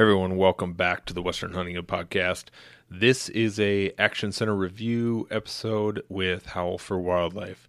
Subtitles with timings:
[0.00, 2.44] Everyone, welcome back to the Western Hunting Podcast.
[2.90, 7.68] This is a Action Center review episode with Howl for Wildlife.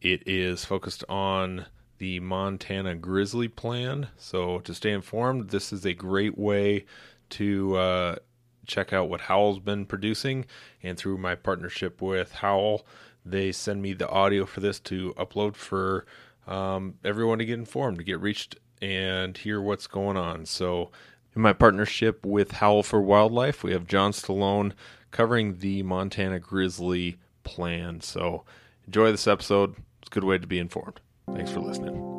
[0.00, 1.66] It is focused on
[1.98, 4.06] the Montana Grizzly Plan.
[4.16, 6.84] So to stay informed, this is a great way
[7.30, 8.16] to uh,
[8.64, 10.46] check out what Howl's been producing.
[10.84, 12.86] And through my partnership with Howl,
[13.26, 16.06] they send me the audio for this to upload for
[16.46, 20.44] um, everyone to get informed, to get reached and hear what's going on.
[20.44, 20.90] So
[21.34, 24.72] in my partnership with Howl for Wildlife, we have John Stallone
[25.10, 28.00] covering the Montana Grizzly plan.
[28.00, 28.44] So
[28.86, 29.76] enjoy this episode.
[30.00, 31.00] It's a good way to be informed.
[31.32, 32.10] Thanks for listening.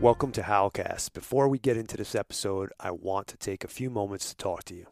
[0.00, 1.14] Welcome to Howlcast.
[1.14, 4.64] Before we get into this episode, I want to take a few moments to talk
[4.64, 4.86] to you.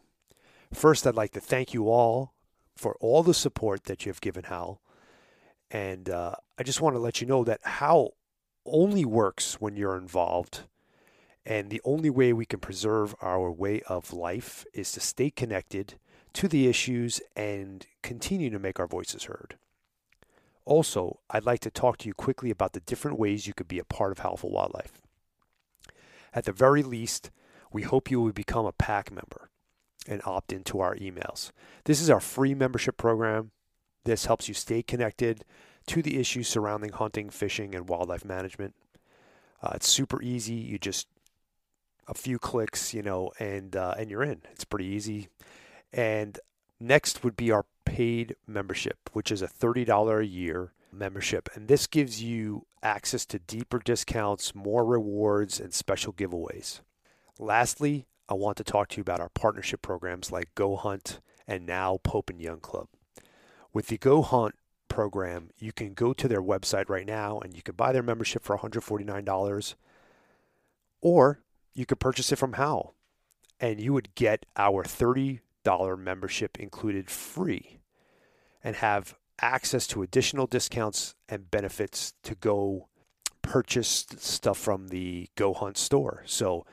[0.73, 2.33] First, I'd like to thank you all
[2.75, 4.81] for all the support that you have given Howl.
[5.71, 8.15] And uh, I just want to let you know that Howl
[8.65, 10.61] only works when you're involved.
[11.45, 15.95] And the only way we can preserve our way of life is to stay connected
[16.33, 19.57] to the issues and continue to make our voices heard.
[20.65, 23.79] Also, I'd like to talk to you quickly about the different ways you could be
[23.79, 25.01] a part of for Wildlife.
[26.33, 27.29] At the very least,
[27.71, 29.49] we hope you will become a PAC member
[30.07, 31.51] and opt into our emails.
[31.85, 33.51] This is our free membership program
[34.05, 35.43] this helps you stay connected
[35.87, 38.73] to the issues surrounding hunting, fishing, and wildlife management.
[39.61, 40.53] Uh, it's super easy.
[40.53, 41.07] You just
[42.07, 44.41] a few clicks, you know, and uh, and you're in.
[44.51, 45.27] It's pretty easy.
[45.91, 46.39] And
[46.79, 51.67] next would be our paid membership, which is a thirty dollar a year membership, and
[51.67, 56.81] this gives you access to deeper discounts, more rewards, and special giveaways.
[57.39, 61.65] Lastly, I want to talk to you about our partnership programs like Go Hunt and
[61.65, 62.87] now Pope and Young Club.
[63.75, 64.55] With the Go Hunt
[64.87, 68.41] program, you can go to their website right now and you can buy their membership
[68.41, 69.75] for $149
[71.01, 71.41] or
[71.73, 72.95] you could purchase it from Howl
[73.59, 75.41] and you would get our $30
[75.99, 77.81] membership included free
[78.63, 82.87] and have access to additional discounts and benefits to go
[83.41, 86.23] purchase stuff from the Go Hunt store.
[86.25, 86.65] So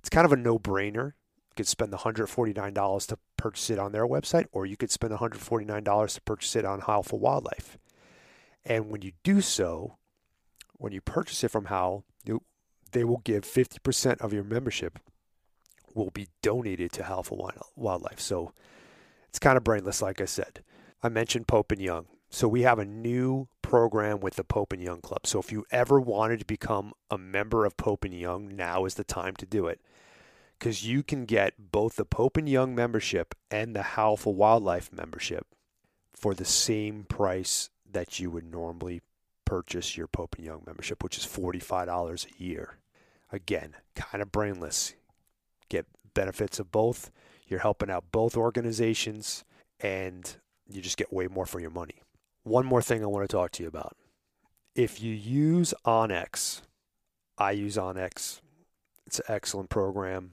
[0.00, 3.92] it's kind of a no brainer You could spend the $149 to purchase it on
[3.92, 7.78] their website, or you could spend $149 to purchase it on Howl for Wildlife.
[8.66, 9.96] And when you do so,
[10.76, 12.04] when you purchase it from Howl,
[12.92, 14.98] they will give 50% of your membership
[15.94, 18.20] will be donated to Howl for Wildlife.
[18.20, 18.52] So
[19.28, 20.62] it's kind of brainless, like I said.
[21.02, 22.06] I mentioned Pope and Young.
[22.30, 25.26] So we have a new program with the Pope and Young Club.
[25.26, 28.94] So if you ever wanted to become a member of Pope and Young, now is
[28.94, 29.80] the time to do it
[30.58, 34.92] because you can get both the Pope and Young membership and the Howl for Wildlife
[34.92, 35.46] membership
[36.12, 39.00] for the same price that you would normally
[39.44, 42.78] purchase your Pope and Young membership, which is $45 a year.
[43.30, 44.94] Again, kind of brainless.
[45.68, 47.10] Get benefits of both.
[47.46, 49.44] You're helping out both organizations
[49.80, 50.36] and
[50.68, 52.02] you just get way more for your money.
[52.42, 53.96] One more thing I want to talk to you about.
[54.74, 56.62] If you use onX,
[57.36, 58.40] I use onX.
[59.06, 60.32] It's an excellent program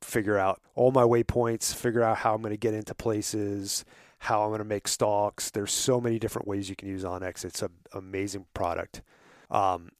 [0.00, 3.84] figure out all my waypoints, figure out how I'm going to get into places,
[4.18, 5.50] how I'm going to make stalks.
[5.50, 7.44] There's so many different ways you can use onX.
[7.44, 9.02] It's an amazing product.
[9.50, 9.90] Um,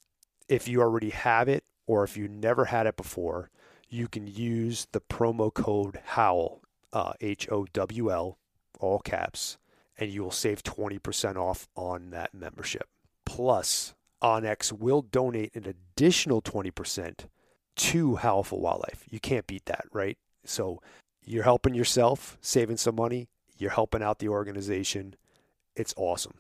[0.49, 3.51] if you already have it or if you never had it before,
[3.89, 6.63] you can use the promo code HOWL,
[6.93, 8.39] uh, H O W L,
[8.81, 9.59] all caps,
[9.99, 12.89] and you will save 20% off on that membership.
[13.27, 17.27] Plus, onX will donate an additional 20%
[17.83, 19.05] to Howl for Wildlife.
[19.11, 20.17] You can't beat that, right?
[20.45, 20.81] So
[21.25, 23.29] you're helping yourself, saving some money.
[23.59, 25.17] You're helping out the organization.
[25.75, 26.35] It's awesome.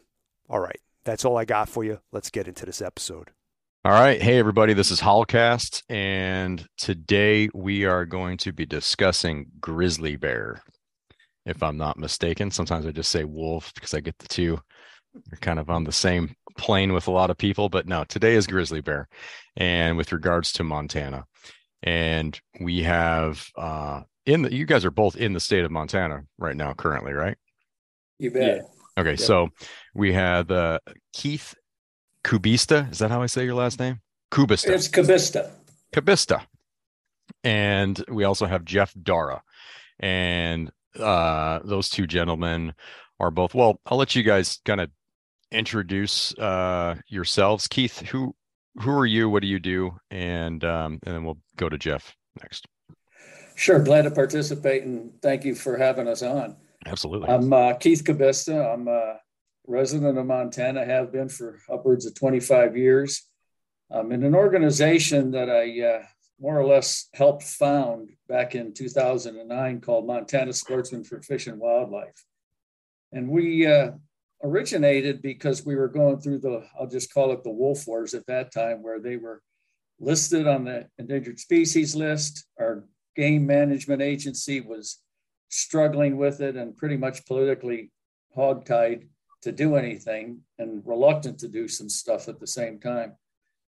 [0.48, 1.98] All right, that's all I got for you.
[2.12, 3.30] Let's get into this episode.
[3.84, 4.22] All right.
[4.22, 4.74] Hey, everybody.
[4.74, 5.82] This is Howlcast.
[5.88, 10.62] And today we are going to be discussing grizzly bear,
[11.44, 12.52] if I'm not mistaken.
[12.52, 14.60] Sometimes I just say wolf because I get the two.
[15.26, 17.68] They're kind of on the same plane with a lot of people.
[17.68, 19.08] But no, today is grizzly bear.
[19.56, 21.24] And with regards to Montana,
[21.82, 26.22] and we have uh in the you guys are both in the state of Montana
[26.38, 27.36] right now, currently, right?
[28.18, 28.68] You bet.
[28.98, 29.16] Okay, Yeah.
[29.16, 29.48] so
[29.94, 30.78] we have uh,
[31.12, 31.54] Keith
[32.24, 32.90] Kubista.
[32.92, 34.00] Is that how I say your last name?
[34.30, 34.68] Kubista.
[34.68, 35.50] It's Kubista.
[35.94, 36.44] Kubista.
[37.42, 39.40] And we also have Jeff Darrah.
[39.98, 42.74] And uh, those two gentlemen
[43.18, 44.90] are both, well, I'll let you guys kind of
[45.52, 47.68] introduce uh, yourselves.
[47.68, 48.34] Keith, who
[48.80, 49.28] who are you?
[49.28, 49.96] What do you do?
[50.10, 52.66] And um, and then we'll go to Jeff next.
[53.54, 56.56] Sure, glad to participate and thank you for having us on.
[56.86, 57.28] Absolutely.
[57.28, 58.72] I'm uh, Keith Kubista.
[58.72, 59.18] I'm a
[59.66, 63.22] resident of Montana, have been for upwards of 25 years.
[63.90, 66.02] I'm in an organization that I uh,
[66.40, 72.24] more or less helped found back in 2009 called Montana Sportsmen for Fish and Wildlife.
[73.12, 73.92] And we uh,
[74.42, 78.26] originated because we were going through the, I'll just call it the wolf wars at
[78.26, 79.42] that time, where they were
[80.00, 82.46] listed on the endangered species list.
[82.58, 82.84] Our
[83.14, 85.00] game management agency was
[85.48, 87.90] struggling with it and pretty much politically
[88.36, 89.06] hogtied
[89.42, 93.14] to do anything and reluctant to do some stuff at the same time.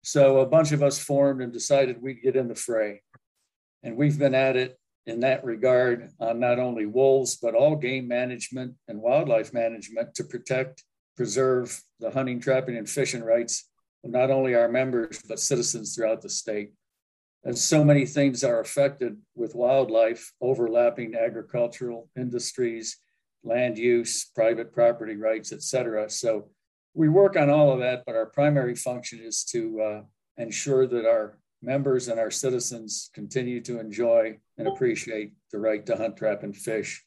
[0.03, 3.03] So a bunch of us formed and decided we'd get in the fray.
[3.83, 4.78] And we've been at it
[5.09, 10.23] in that regard on not only wolves, but all game management and wildlife management to
[10.23, 10.85] protect,
[11.17, 13.71] preserve the hunting, trapping, and fishing rights
[14.05, 16.73] of not only our members, but citizens throughout the state.
[17.43, 22.99] And so many things are affected with wildlife, overlapping agricultural industries,
[23.43, 26.11] land use, private property rights, et cetera.
[26.11, 26.51] So
[26.93, 30.01] we work on all of that, but our primary function is to uh,
[30.37, 35.97] ensure that our members and our citizens continue to enjoy and appreciate the right to
[35.97, 37.05] hunt, trap, and fish.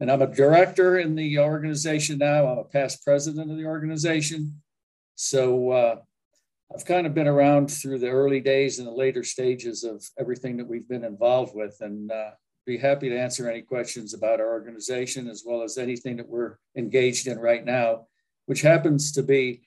[0.00, 2.46] And I'm a director in the organization now.
[2.46, 4.60] I'm a past president of the organization.
[5.14, 5.96] So uh,
[6.74, 10.56] I've kind of been around through the early days and the later stages of everything
[10.56, 12.30] that we've been involved with, and uh,
[12.66, 16.56] be happy to answer any questions about our organization as well as anything that we're
[16.76, 18.06] engaged in right now,
[18.46, 19.62] which happens to be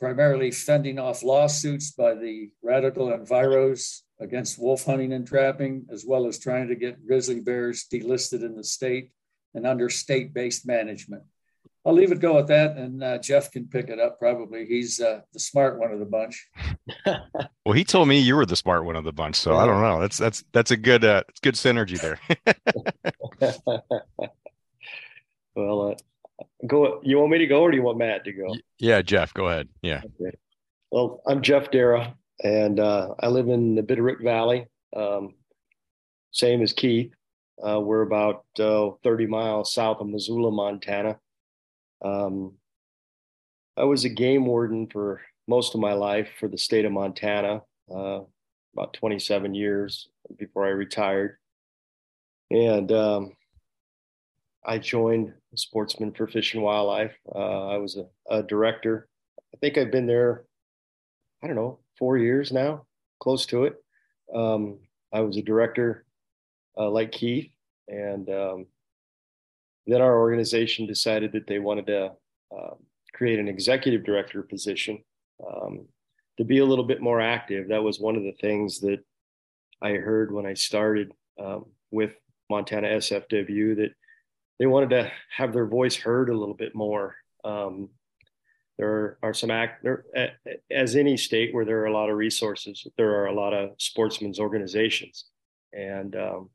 [0.00, 6.26] primarily fending off lawsuits by the radical enviros against wolf hunting and trapping, as well
[6.26, 9.10] as trying to get grizzly bears delisted in the state
[9.54, 11.22] and under state based management.
[11.84, 14.18] I'll leave it go at that, and uh, Jeff can pick it up.
[14.18, 16.46] Probably he's uh, the smart one of the bunch.
[17.06, 19.80] well, he told me you were the smart one of the bunch, so I don't
[19.80, 20.00] know.
[20.00, 22.20] That's that's that's a good uh, good synergy there.
[25.54, 25.94] well, uh,
[26.66, 27.00] go.
[27.02, 28.54] You want me to go, or do you want Matt to go?
[28.78, 29.68] yeah, Jeff, go ahead.
[29.82, 30.02] Yeah.
[30.20, 30.36] Okay.
[30.90, 34.66] Well, I'm Jeff Darrah, and uh, I live in the Bitterroot Valley,
[34.96, 35.34] um,
[36.32, 37.12] same as Keith.
[37.64, 41.18] Uh, we're about uh, 30 miles south of Missoula, Montana.
[42.02, 42.54] Um,
[43.76, 47.62] I was a game warden for most of my life for the state of Montana,
[47.94, 48.20] uh,
[48.74, 50.08] about 27 years
[50.38, 51.36] before I retired.
[52.50, 53.32] And um,
[54.64, 57.16] I joined Sportsmen for Fish and Wildlife.
[57.34, 59.08] Uh, I was a, a, director.
[59.54, 60.44] I think I've been there,
[61.42, 62.84] I don't know, four years now,
[63.20, 63.76] close to it.
[64.34, 64.78] Um,
[65.12, 66.04] I was a director
[66.76, 67.50] uh, like Keith.
[67.88, 68.66] And um,
[69.86, 72.12] then our organization decided that they wanted to
[72.56, 72.74] uh,
[73.14, 75.02] create an executive director position
[75.44, 75.86] um,
[76.38, 77.68] to be a little bit more active.
[77.68, 79.00] That was one of the things that
[79.82, 81.12] I heard when I started
[81.42, 82.14] um, with
[82.48, 83.90] Montana SFW that
[84.60, 87.16] they wanted to have their voice heard a little bit more.
[87.42, 87.88] Um,
[88.78, 90.04] there are some act there,
[90.70, 92.86] as any state where there are a lot of resources.
[92.96, 95.24] There are a lot of sportsmen's organizations,
[95.72, 96.50] and um,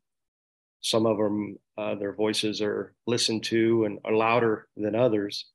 [0.86, 5.48] some of them uh, their voices are listened to and are louder than others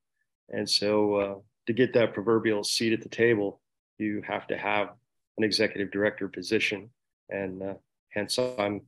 [0.49, 1.35] and so uh,
[1.69, 3.61] to get that proverbial seat at the table
[3.99, 4.89] you have to have
[5.39, 6.91] an executive director position
[7.29, 7.75] and uh,
[8.09, 8.81] hence i'm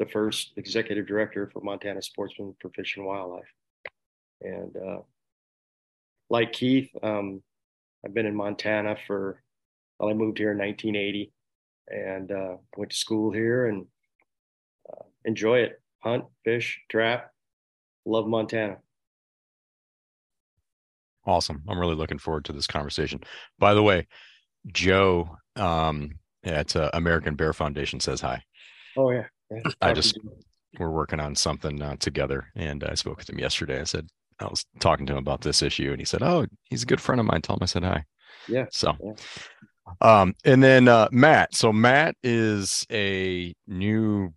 [0.00, 3.52] the first executive director for montana sportsmen for fish and wildlife
[4.42, 4.98] and uh,
[6.28, 7.40] like keith um,
[8.04, 9.40] i've been in montana for
[9.98, 11.32] well i moved here in 1980
[11.88, 13.86] and uh, went to school here and
[14.92, 17.30] uh, enjoy it hunt, fish, trap.
[18.04, 18.78] Love Montana.
[21.26, 21.62] Awesome.
[21.68, 23.20] I'm really looking forward to this conversation.
[23.58, 24.06] By the way,
[24.66, 28.42] Joe um, at uh, American Bear Foundation says hi.
[28.96, 29.26] Oh yeah.
[29.50, 29.62] Yeah.
[29.80, 30.18] I just
[30.78, 33.80] we're working on something uh, together, and I spoke with him yesterday.
[33.80, 34.06] I said
[34.38, 37.00] I was talking to him about this issue, and he said, "Oh, he's a good
[37.00, 38.04] friend of mine." Tell him I said hi.
[38.48, 38.66] Yeah.
[38.70, 39.12] So, Yeah.
[40.00, 41.54] um, and then uh, Matt.
[41.54, 44.32] So Matt is a new,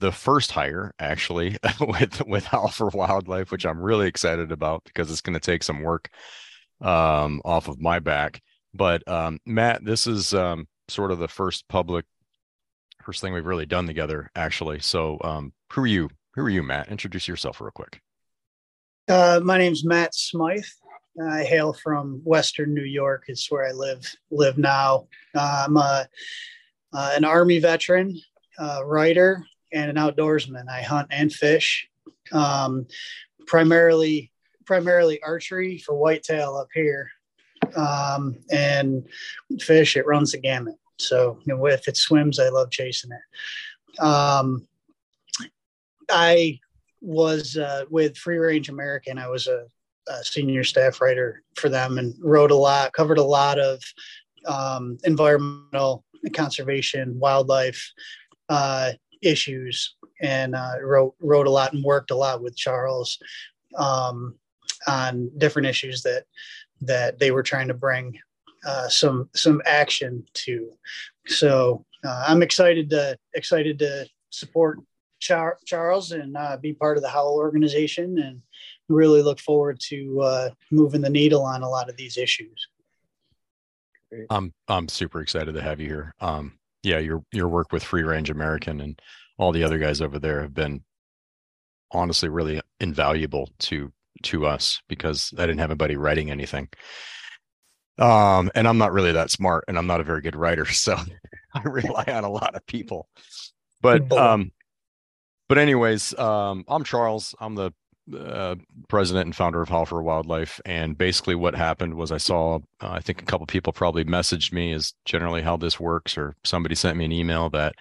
[0.00, 5.10] the first hire actually with with Howl for Wildlife, which I'm really excited about because
[5.10, 6.08] it's going to take some work
[6.80, 8.40] um, off of my back.
[8.72, 12.04] But um, Matt, this is um, sort of the first public,
[13.04, 14.80] first thing we've really done together, actually.
[14.80, 16.10] So, um, who are you?
[16.34, 16.88] Who are you, Matt?
[16.88, 18.00] Introduce yourself real quick.
[19.08, 20.64] Uh, my name's Matt Smythe.
[21.22, 23.24] I hail from Western New York.
[23.28, 25.06] It's where I live live now.
[25.34, 26.08] Uh, I'm a,
[26.92, 28.18] uh, an Army veteran,
[28.58, 30.68] uh, writer, and an outdoorsman.
[30.68, 31.88] I hunt and fish,
[32.32, 32.86] um,
[33.46, 34.32] primarily
[34.64, 37.10] primarily archery for whitetail up here,
[37.76, 39.06] um, and
[39.60, 39.96] fish.
[39.96, 40.76] It runs the gamut.
[40.98, 44.02] So you know, if it swims, I love chasing it.
[44.02, 44.66] Um,
[46.10, 46.58] I
[47.00, 49.18] was uh, with Free Range American.
[49.18, 49.66] I was a,
[50.08, 53.80] a, senior staff writer for them and wrote a lot, covered a lot of
[54.46, 57.92] um, environmental conservation, wildlife
[58.48, 63.18] uh, issues, and uh, wrote wrote a lot and worked a lot with Charles
[63.76, 64.36] um,
[64.86, 66.24] on different issues that
[66.80, 68.18] that they were trying to bring
[68.66, 70.70] uh, some some action to.
[71.26, 74.78] So uh, I'm excited to excited to support
[75.20, 78.42] Char- Charles and uh, be part of the Howl organization and
[78.88, 82.68] really look forward to uh, moving the needle on a lot of these issues.
[84.30, 86.14] I'm I'm super excited to have you here.
[86.20, 89.00] Um, yeah, your your work with Free Range American and
[89.38, 90.84] all the other guys over there have been
[91.90, 93.92] honestly really invaluable to
[94.22, 96.68] to us because I didn't have anybody writing anything.
[97.98, 100.96] Um, and I'm not really that smart, and I'm not a very good writer, so
[101.54, 103.08] I rely on a lot of people.
[103.80, 104.50] But um,
[105.48, 107.34] but anyways, um, I'm Charles.
[107.38, 107.72] I'm the
[108.12, 108.56] uh,
[108.88, 110.60] president and founder of Howl for Wildlife.
[110.64, 114.52] And basically, what happened was I saw, uh, I think a couple people probably messaged
[114.52, 117.74] me, is generally how this works, or somebody sent me an email that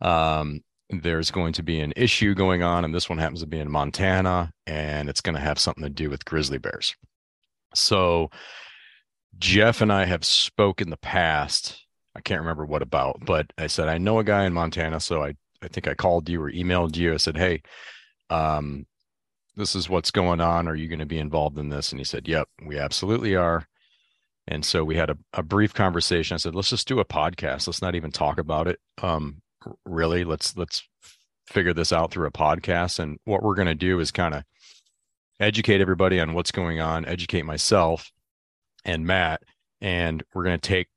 [0.00, 3.60] um, there's going to be an issue going on, and this one happens to be
[3.60, 6.96] in Montana, and it's going to have something to do with grizzly bears.
[7.74, 8.30] So,
[9.42, 11.84] Jeff and I have spoke in the past.
[12.14, 15.24] I can't remember what about, but I said I know a guy in Montana, so
[15.24, 17.12] I I think I called you or emailed you.
[17.12, 17.62] I said, "Hey,
[18.30, 18.86] um,
[19.56, 20.68] this is what's going on.
[20.68, 23.66] Are you going to be involved in this?" And he said, "Yep, we absolutely are."
[24.46, 26.36] And so we had a, a brief conversation.
[26.36, 27.66] I said, "Let's just do a podcast.
[27.66, 28.78] Let's not even talk about it.
[29.02, 29.42] Um,
[29.84, 30.84] really, let's let's
[31.48, 33.00] figure this out through a podcast.
[33.00, 34.44] And what we're going to do is kind of
[35.40, 38.12] educate everybody on what's going on, educate myself
[38.84, 39.42] and Matt,
[39.80, 40.88] and we're going to take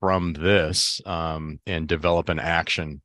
[0.00, 3.02] from this um, and develop an action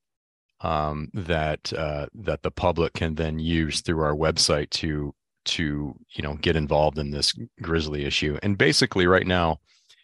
[0.62, 5.14] um, that uh, that the public can then use through our website to
[5.46, 8.38] to you know get involved in this grizzly issue.
[8.42, 9.58] And basically, right now,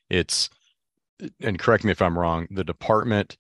[0.09, 0.49] it's
[1.39, 2.47] and correct me if I'm wrong.
[2.51, 3.37] The department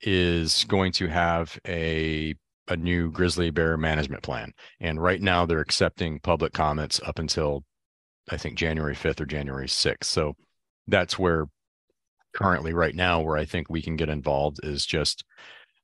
[0.00, 2.34] is going to have a
[2.68, 7.64] a new grizzly bear management plan, and right now they're accepting public comments up until
[8.30, 10.04] I think January 5th or January 6th.
[10.04, 10.34] So
[10.86, 11.46] that's where
[12.34, 15.24] currently right now where I think we can get involved is just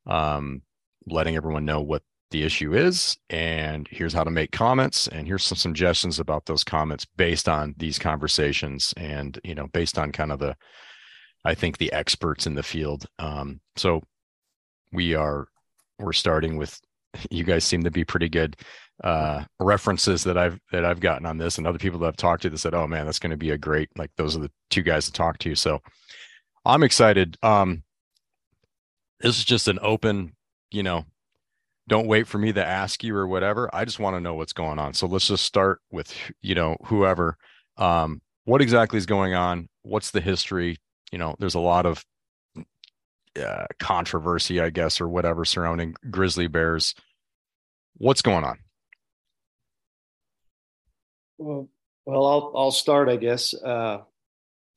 [0.05, 0.61] um,
[1.07, 5.43] letting everyone know what the issue is and here's how to make comments and here's
[5.43, 10.31] some suggestions about those comments based on these conversations and you know based on kind
[10.31, 10.55] of the
[11.43, 14.01] i think the experts in the field um, so
[14.93, 15.49] we are
[15.99, 16.79] we're starting with
[17.29, 18.55] you guys seem to be pretty good
[19.03, 22.43] uh, references that i've that i've gotten on this and other people that i've talked
[22.43, 24.51] to that said oh man that's going to be a great like those are the
[24.69, 25.79] two guys to talk to so
[26.65, 27.83] i'm excited um
[29.19, 30.33] this is just an open
[30.71, 31.05] you know,
[31.87, 33.69] don't wait for me to ask you or whatever.
[33.73, 34.93] I just want to know what's going on.
[34.93, 37.37] So let's just start with, you know, whoever.
[37.77, 39.67] Um, what exactly is going on?
[39.83, 40.77] What's the history?
[41.11, 42.03] You know, there's a lot of
[43.39, 46.95] uh, controversy, I guess, or whatever surrounding grizzly bears.
[47.97, 48.59] What's going on?
[51.37, 51.69] Well,
[52.05, 53.53] well, I'll I'll start, I guess.
[53.53, 54.01] Uh,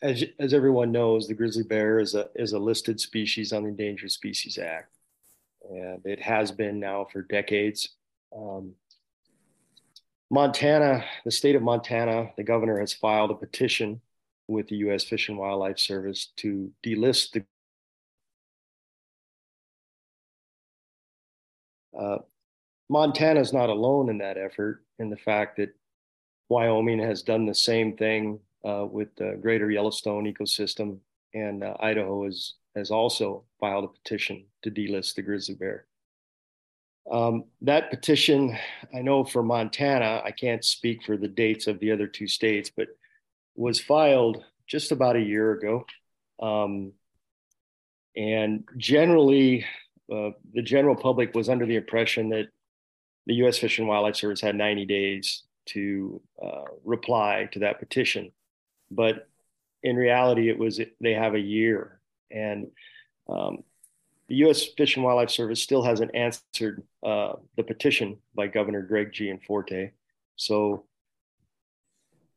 [0.03, 3.71] as as everyone knows, the grizzly bear is a is a listed species on the
[3.71, 4.95] Endangered Species Act
[5.71, 7.91] and it has been now for decades.
[8.37, 8.75] Um,
[10.31, 14.01] Montana, the state of Montana, the governor has filed a petition
[14.49, 15.05] with the U.S.
[15.05, 17.45] Fish and Wildlife Service to delist the.
[21.99, 22.19] Uh,
[22.89, 25.75] Montana is not alone in that effort, in the fact that
[26.49, 30.99] Wyoming has done the same thing uh, with the greater Yellowstone ecosystem,
[31.33, 35.87] and uh, Idaho is has also filed a petition to delist the grizzly bear.
[37.11, 38.57] Um, that petition,
[38.93, 42.71] I know for Montana, I can't speak for the dates of the other two states,
[42.75, 42.89] but
[43.55, 45.87] was filed just about a year ago.
[46.41, 46.93] Um,
[48.17, 49.65] and generally,
[50.13, 52.49] uh, the general public was under the impression that
[53.27, 53.59] the U.S.
[53.59, 58.33] Fish and Wildlife Service had 90 days to uh, reply to that petition.
[58.91, 59.29] But
[59.83, 62.01] in reality, it was they have a year.
[62.31, 62.69] And
[63.29, 63.65] um,
[64.29, 64.65] the U.S.
[64.65, 69.93] Fish and Wildlife Service still hasn't answered uh, the petition by Governor Greg Gianforte.
[70.37, 70.85] So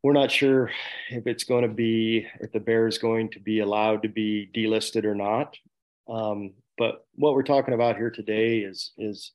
[0.03, 0.71] we're not sure
[1.09, 4.49] if it's going to be if the bear is going to be allowed to be
[4.53, 5.57] delisted or not.
[6.07, 9.31] Um, but what we're talking about here today is is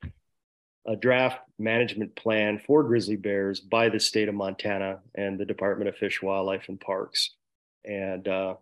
[0.87, 5.89] a draft management plan for grizzly bears by the state of Montana and the Department
[5.89, 7.31] of Fish, Wildlife, and Parks.
[7.85, 8.55] And uh,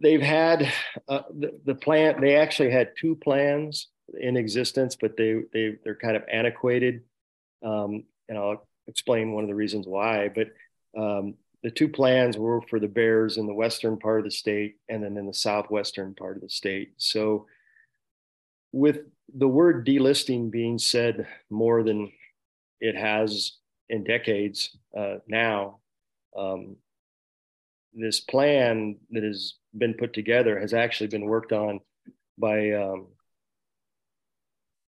[0.00, 0.72] they've had
[1.08, 3.88] uh, the, the plan they actually had two plans
[4.20, 7.02] in existence but they they they're kind of antiquated
[7.64, 10.48] um, and i'll explain one of the reasons why but
[11.00, 14.76] um, the two plans were for the bears in the western part of the state
[14.88, 16.92] and then in the southwestern part of the state.
[16.96, 17.46] So
[18.72, 19.00] with
[19.34, 22.10] the word delisting being said more than
[22.80, 25.78] it has in decades uh, now
[26.36, 26.76] um,
[27.94, 31.80] this plan that has been put together has actually been worked on
[32.38, 33.06] by um,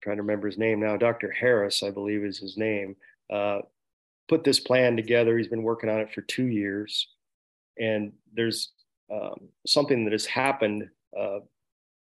[0.02, 2.96] trying to remember his name now dr harris i believe is his name
[3.32, 3.60] uh,
[4.30, 7.08] put this plan together he's been working on it for two years
[7.80, 8.74] and there's
[9.12, 10.88] um, something that has happened
[11.18, 11.40] uh,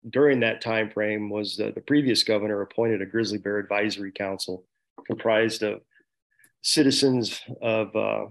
[0.09, 4.65] during that time frame was that the previous governor appointed a grizzly bear advisory council
[5.05, 5.81] comprised of
[6.61, 8.25] citizens of uh,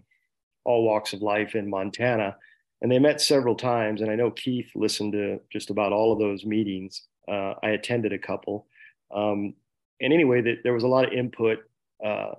[0.65, 2.37] all walks of life in montana
[2.81, 4.01] and they met several times.
[4.01, 7.03] And I know Keith listened to just about all of those meetings.
[7.27, 8.67] Uh, I attended a couple.
[9.15, 9.55] Um,
[10.01, 11.59] and anyway, that there was a lot of input
[12.05, 12.35] uh,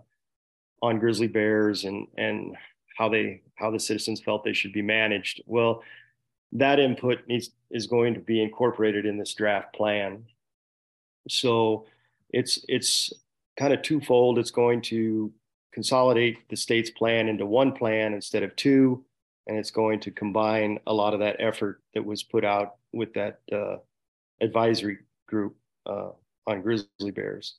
[0.81, 2.55] on grizzly bears and and
[2.97, 5.41] how they how the citizens felt they should be managed.
[5.45, 5.83] Well,
[6.53, 10.23] that input is going to be incorporated in this draft plan.
[11.27, 11.85] So
[12.29, 13.13] it's it's
[13.57, 14.39] kind of twofold.
[14.39, 15.31] It's going to
[15.71, 19.05] consolidate the state's plan into one plan instead of two
[19.49, 23.11] and it's going to combine a lot of that effort that was put out with
[23.15, 23.77] that uh,
[24.41, 25.55] advisory group
[25.87, 26.09] uh,
[26.45, 27.55] on grizzly bears.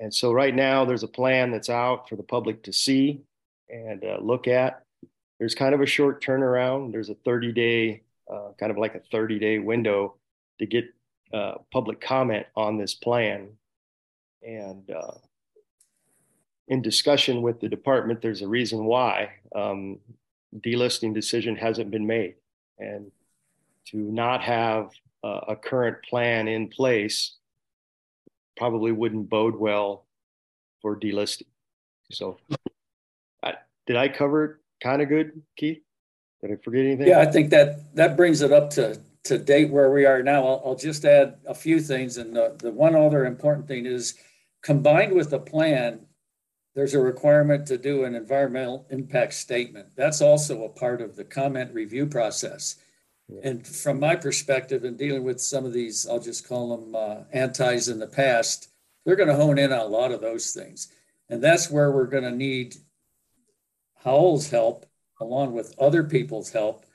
[0.00, 3.20] And so right now there's a plan that's out for the public to see
[3.68, 4.82] and uh, look at.
[5.38, 6.92] There's kind of a short turnaround.
[6.92, 10.14] There's a 30 day, uh, kind of like a 30 day window
[10.58, 10.86] to get
[11.32, 13.48] uh, public comment on this plan.
[14.46, 15.14] And uh,
[16.68, 19.30] in discussion with the department, there's a reason why.
[19.54, 19.98] Um,
[20.60, 22.34] delisting decision hasn't been made.
[22.78, 23.10] And
[23.86, 24.90] to not have
[25.24, 27.36] uh, a current plan in place
[28.58, 30.06] probably wouldn't bode well
[30.82, 31.46] for delisting.
[32.10, 32.36] So,
[33.42, 33.54] I,
[33.86, 35.80] did I cover it kind of good, Keith?
[36.42, 37.08] Did I forget anything?
[37.08, 40.46] Yeah, I think that that brings it up to to date where we are now.
[40.46, 44.14] I'll, I'll just add a few things, and the, the one other important thing is
[44.62, 46.06] combined with the plan
[46.78, 49.88] there's a requirement to do an environmental impact statement.
[49.96, 52.76] That's also a part of the comment review process.
[53.42, 57.16] And from my perspective, in dealing with some of these, I'll just call them uh,
[57.32, 58.70] antis in the past,
[59.04, 60.90] they're going to hone in on a lot of those things.
[61.28, 62.76] And that's where we're going to need
[64.02, 64.86] Howl's help,
[65.20, 66.86] along with other people's help,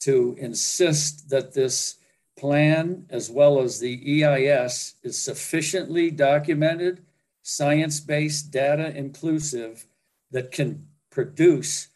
[0.00, 1.96] to insist that this
[2.38, 7.04] plan, as well as the EIS, is sufficiently documented
[7.42, 9.86] science based, data inclusive
[10.30, 11.88] that can produce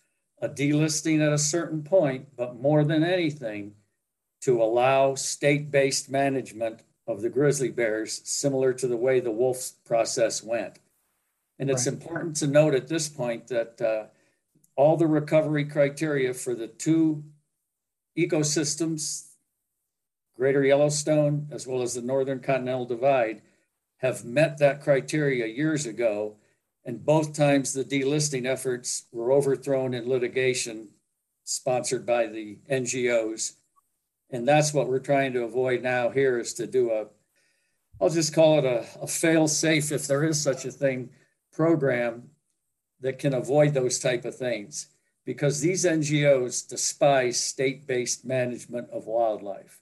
[0.45, 3.73] a delisting at a certain point, but more than anything,
[4.43, 9.73] to allow state based management of the grizzly bears, similar to the way the wolf
[9.87, 10.79] process went.
[11.59, 11.95] And it's right.
[11.95, 14.05] important to note at this point that uh,
[14.77, 17.25] all the recovery criteria for the two
[18.19, 19.29] ecosystems,
[20.37, 23.41] Greater Yellowstone as well as the Northern Continental Divide,
[23.99, 26.37] have met that criteria years ago.
[26.85, 30.89] And both times the delisting efforts were overthrown in litigation
[31.45, 33.55] sponsored by the NGOs.
[34.31, 37.07] And that's what we're trying to avoid now here is to do a,
[38.01, 41.11] I'll just call it a, a fail safe, if there is such a thing,
[41.53, 42.31] program
[43.01, 44.89] that can avoid those type of things.
[45.25, 49.81] Because these NGOs despise state-based management of wildlife.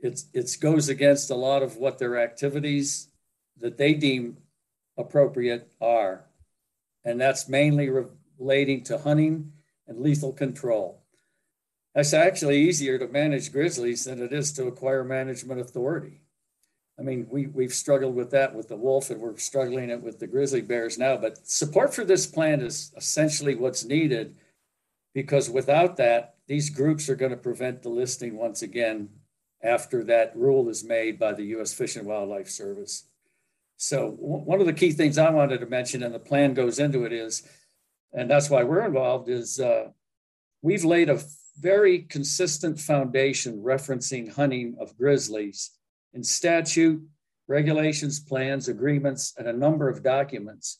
[0.00, 3.08] It's, it goes against a lot of what their activities
[3.60, 4.38] that they deem
[4.96, 6.24] appropriate are.
[7.04, 7.90] And that's mainly
[8.38, 9.52] relating to hunting
[9.86, 11.02] and lethal control.
[11.94, 16.20] It's actually easier to manage grizzlies than it is to acquire management authority.
[16.98, 20.18] I mean, we, we've struggled with that with the wolf and we're struggling it with
[20.18, 21.16] the grizzly bears now.
[21.16, 24.36] But support for this plan is essentially what's needed
[25.14, 29.08] because without that, these groups are going to prevent the listing once again
[29.62, 31.72] after that rule is made by the U.S.
[31.72, 33.04] Fish and Wildlife Service.
[33.82, 37.04] So, one of the key things I wanted to mention, and the plan goes into
[37.04, 37.42] it, is,
[38.12, 39.88] and that's why we're involved, is uh,
[40.62, 41.20] we've laid a
[41.58, 45.72] very consistent foundation referencing hunting of grizzlies
[46.14, 47.02] in statute,
[47.48, 50.78] regulations, plans, agreements, and a number of documents.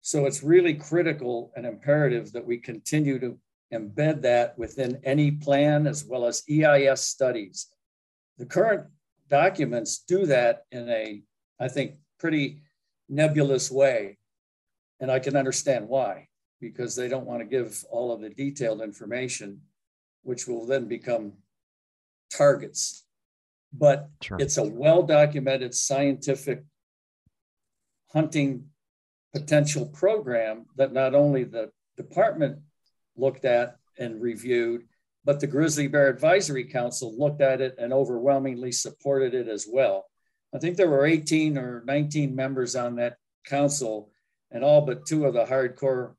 [0.00, 3.38] So it's really critical and imperative that we continue to
[3.70, 7.66] embed that within any plan as well as EIS studies.
[8.38, 8.86] The current
[9.28, 11.22] documents do that in a,
[11.60, 12.62] I think, pretty
[13.10, 14.16] nebulous way.
[14.98, 18.80] And I can understand why, because they don't want to give all of the detailed
[18.80, 19.60] information,
[20.22, 21.34] which will then become
[22.34, 23.04] targets.
[23.74, 24.38] But sure.
[24.40, 26.64] it's a well documented scientific
[28.10, 28.68] hunting
[29.34, 32.60] potential program that not only the department
[33.18, 34.84] looked at and reviewed,
[35.26, 40.06] but the Grizzly Bear Advisory Council looked at it and overwhelmingly supported it as well.
[40.54, 44.12] I think there were 18 or 19 members on that council,
[44.50, 46.14] and all but two of the hardcore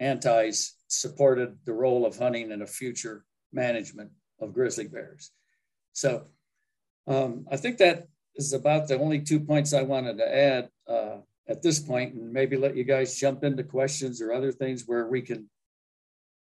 [0.00, 4.10] antis supported the role of hunting in a future management
[4.40, 5.30] of grizzly bears.
[5.92, 6.26] So
[7.06, 11.16] um, I think that is about the only two points I wanted to add uh,
[11.48, 15.06] at this point, and maybe let you guys jump into questions or other things where
[15.06, 15.48] we can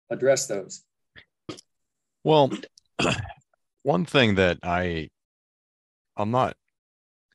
[0.09, 0.83] address those?
[2.23, 2.51] Well,
[3.83, 5.09] one thing that I
[6.17, 6.55] I'm not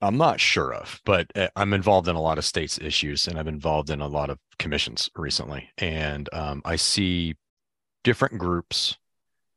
[0.02, 3.38] I'm not sure of, but uh, I'm involved in a lot of states issues, and
[3.38, 7.36] I've been involved in a lot of commissions recently, and um, I see
[8.02, 8.96] different groups,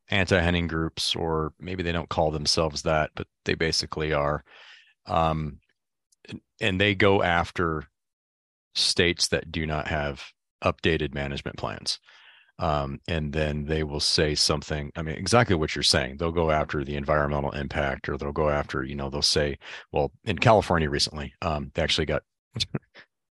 [0.10, 4.44] anti-hunting groups, or maybe they don't call themselves that, but they basically are,
[5.06, 5.60] um,
[6.60, 7.86] and they go after
[8.76, 10.24] states that do not have
[10.64, 12.00] updated management plans
[12.60, 16.18] um, and then they will say something i mean exactly what you're saying.
[16.18, 19.58] They'll go after the environmental impact or they'll go after you know they'll say
[19.92, 22.24] well in california recently um, they actually got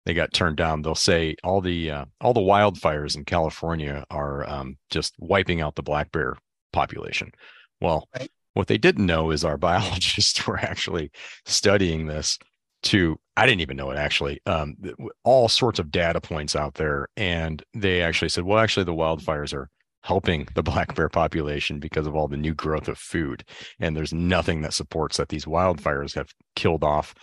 [0.04, 0.82] they got turned down.
[0.82, 5.74] They'll say all the uh, all the wildfires in california are um, just wiping out
[5.76, 6.36] the black bear
[6.72, 7.32] population.
[7.80, 8.30] Well right.
[8.54, 11.10] what they didn't know is our biologists were actually
[11.46, 12.38] studying this
[12.84, 14.40] to I didn't even know it actually.
[14.46, 14.76] Um,
[15.24, 19.52] all sorts of data points out there, and they actually said, well, actually, the wildfires
[19.52, 19.68] are
[20.02, 23.44] helping the black bear population because of all the new growth of food,
[23.80, 27.14] and there's nothing that supports that these wildfires have killed off,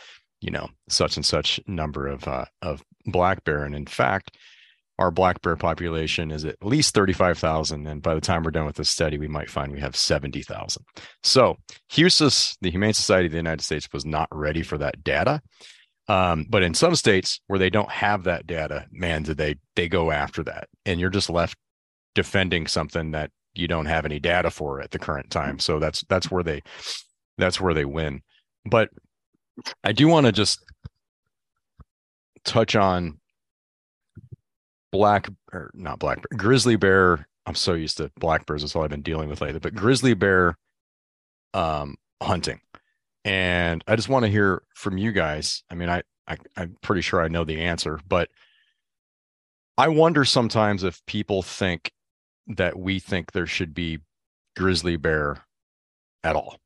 [0.41, 4.37] you know, such and such number of uh, of black bear, and in fact,
[5.01, 7.87] our black bear population is at least 35,000.
[7.87, 10.85] And by the time we're done with this study, we might find we have 70,000.
[11.23, 11.57] So
[11.91, 15.41] HSUS, the Humane Society of the United States, was not ready for that data.
[16.07, 19.89] Um, but in some states where they don't have that data, man, do they they
[19.89, 20.67] go after that.
[20.85, 21.57] And you're just left
[22.13, 25.57] defending something that you don't have any data for at the current time.
[25.57, 26.61] So that's that's where they
[27.37, 28.21] that's where they win.
[28.65, 28.89] But
[29.83, 30.63] I do want to just
[32.43, 33.20] touch on
[34.91, 37.27] black or not black grizzly bear.
[37.45, 38.61] I'm so used to black bears.
[38.61, 39.59] That's all I've been dealing with lately.
[39.59, 40.57] But grizzly bear
[41.53, 42.59] um, hunting,
[43.25, 45.63] and I just want to hear from you guys.
[45.69, 48.29] I mean, I, I I'm pretty sure I know the answer, but
[49.77, 51.91] I wonder sometimes if people think
[52.47, 53.99] that we think there should be
[54.55, 55.37] grizzly bear
[56.23, 56.57] at all.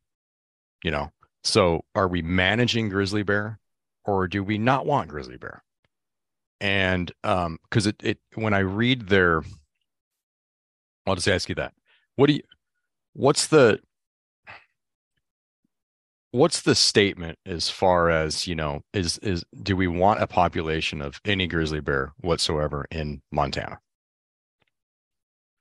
[0.84, 1.12] You know,
[1.44, 3.60] so are we managing grizzly bear,
[4.04, 5.64] or do we not want grizzly bear?
[6.62, 9.44] And um because it it when i read their
[11.06, 11.74] i'll just ask you that.
[12.16, 12.42] What do you
[13.14, 13.80] what's the
[16.32, 21.02] what's the statement as far as you know is is do we want a population
[21.02, 23.80] of any grizzly bear whatsoever in montana?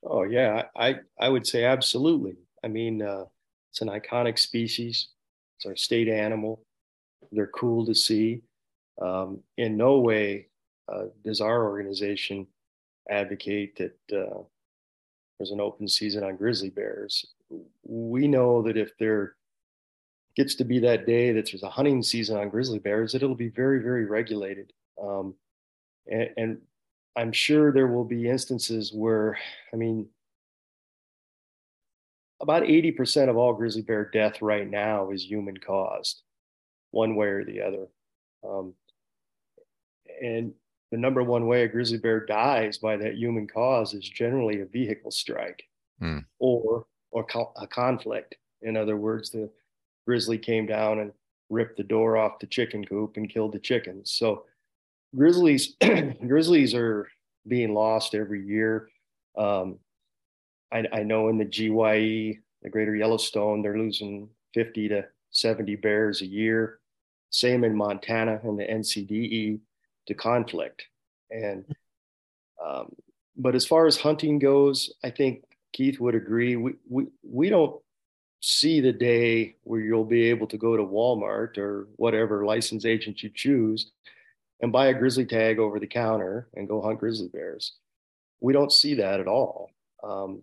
[0.02, 2.36] Oh yeah i i would say absolutely.
[2.62, 3.24] I mean uh,
[3.70, 5.08] it's an iconic species.
[5.58, 6.64] It's our state animal.
[7.32, 8.42] They're cool to see.
[9.00, 10.48] Um, in no way
[10.92, 12.46] uh, does our organization
[13.10, 14.42] advocate that uh,
[15.38, 17.26] there's an open season on grizzly bears?
[17.84, 19.36] We know that if there
[20.36, 23.36] gets to be that day that there's a hunting season on grizzly bears, that it'll
[23.36, 24.72] be very, very regulated.
[25.00, 25.34] Um,
[26.06, 26.58] and, and
[27.16, 29.38] I'm sure there will be instances where,
[29.72, 30.08] I mean,
[32.40, 36.22] about 80% of all grizzly bear death right now is human caused,
[36.90, 37.86] one way or the other.
[38.46, 38.74] Um,
[40.20, 40.52] and
[40.90, 44.66] the number one way a grizzly bear dies by that human cause is generally a
[44.66, 45.64] vehicle strike
[46.00, 46.24] mm.
[46.38, 48.36] or or co- a conflict.
[48.62, 49.50] In other words, the
[50.06, 51.12] grizzly came down and
[51.50, 54.10] ripped the door off the chicken coop and killed the chickens.
[54.10, 54.44] So
[55.14, 55.76] grizzlies
[56.26, 57.08] grizzlies are
[57.46, 58.88] being lost every year.
[59.36, 59.78] Um,
[60.72, 66.22] I, I know in the GYE, the Greater Yellowstone, they're losing 50 to 70 bears
[66.22, 66.78] a year.
[67.30, 69.60] Same in Montana and the NCDE
[70.06, 70.84] to conflict.
[71.30, 71.64] And
[72.64, 72.94] um,
[73.36, 76.56] but as far as hunting goes, I think Keith would agree.
[76.56, 77.80] We we we don't
[78.40, 83.22] see the day where you'll be able to go to Walmart or whatever license agent
[83.22, 83.90] you choose
[84.60, 87.72] and buy a grizzly tag over the counter and go hunt grizzly bears.
[88.40, 89.70] We don't see that at all.
[90.02, 90.42] Um,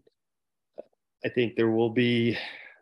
[1.24, 2.38] I think there will be,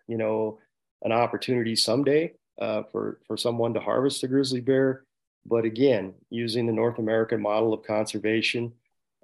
[0.08, 0.60] you know,
[1.02, 5.04] an opportunity someday uh, for for someone to harvest a grizzly bear.
[5.46, 8.74] But again, using the North American model of conservation,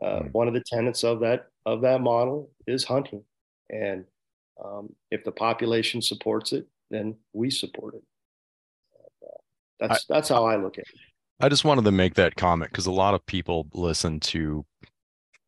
[0.01, 0.33] uh, mm.
[0.33, 3.23] one of the tenets of that of that model is hunting,
[3.69, 4.05] and
[4.63, 8.03] um, if the population supports it, then we support it.
[9.23, 9.27] Uh,
[9.79, 10.99] that's I, that's how I look at it.
[11.39, 14.65] I just wanted to make that comment because a lot of people listen to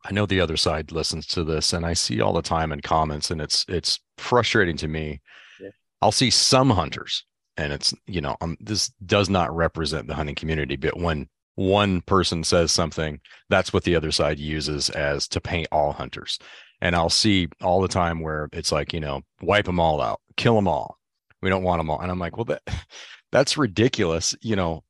[0.06, 2.82] I know the other side listens to this and I see all the time in
[2.82, 5.22] comments and it's it's frustrating to me.
[5.62, 5.70] Yeah.
[6.02, 7.26] I'll see some hunters
[7.58, 12.02] and it's you know um, this does not represent the hunting community but when one
[12.02, 16.38] person says something that's what the other side uses as to paint all hunters.
[16.82, 20.22] And I'll see all the time where it's like you know wipe them all out
[20.38, 21.00] kill them all.
[21.42, 22.00] We don't want them all.
[22.00, 22.62] And I'm like well that
[23.32, 24.36] that's ridiculous.
[24.42, 24.84] You know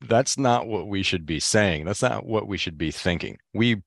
[0.00, 1.84] that's not what we should be saying.
[1.84, 3.36] That's not what we should be thinking.
[3.52, 3.82] We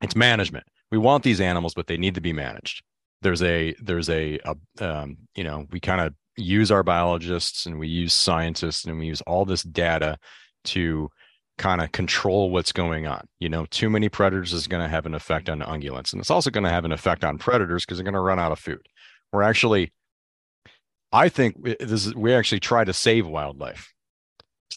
[0.00, 0.66] it's management.
[0.90, 2.82] We want these animals, but they need to be managed.
[3.22, 7.78] There's a there's a, a um, you know we kind of use our biologists and
[7.78, 10.18] we use scientists and we use all this data
[10.64, 11.08] to
[11.58, 13.26] kind of control what's going on.
[13.38, 16.30] You know, too many predators is going to have an effect on ungulates, and it's
[16.30, 18.58] also going to have an effect on predators because they're going to run out of
[18.58, 18.86] food.
[19.32, 19.92] We're actually,
[21.12, 23.92] I think this is, we actually try to save wildlife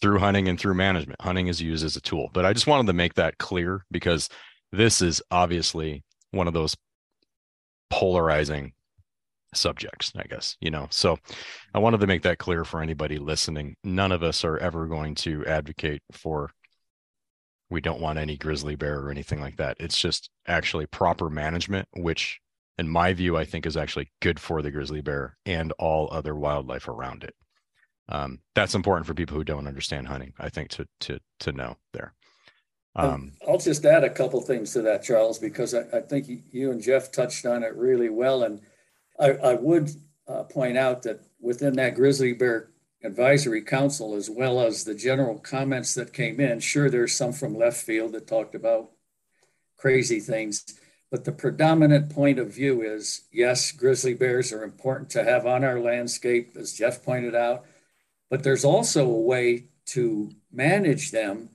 [0.01, 1.21] through hunting and through management.
[1.21, 4.29] Hunting is used as a tool, but I just wanted to make that clear because
[4.71, 6.75] this is obviously one of those
[7.89, 8.73] polarizing
[9.57, 10.87] subjects, I guess, you know.
[10.91, 11.17] So
[11.73, 13.75] I wanted to make that clear for anybody listening.
[13.83, 16.51] None of us are ever going to advocate for
[17.69, 19.77] we don't want any grizzly bear or anything like that.
[19.79, 22.39] It's just actually proper management, which
[22.77, 26.35] in my view, I think is actually good for the grizzly bear and all other
[26.35, 27.33] wildlife around it.
[28.09, 31.77] Um, that's important for people who don't understand hunting, I think, to to to know
[31.93, 32.13] there.
[32.95, 36.71] Um, I'll just add a couple things to that, Charles, because I, I, think you
[36.71, 38.43] and Jeff touched on it really well.
[38.43, 38.61] And
[39.19, 39.91] I, I would
[40.27, 42.69] uh, point out that within that Grizzly Bear
[43.03, 47.57] Advisory Council, as well as the general comments that came in, sure, there's some from
[47.57, 48.91] left field that talked about
[49.77, 50.65] crazy things.
[51.11, 55.63] But the predominant point of view is yes, grizzly bears are important to have on
[55.63, 57.65] our landscape, as Jeff pointed out.
[58.29, 61.49] But there's also a way to manage them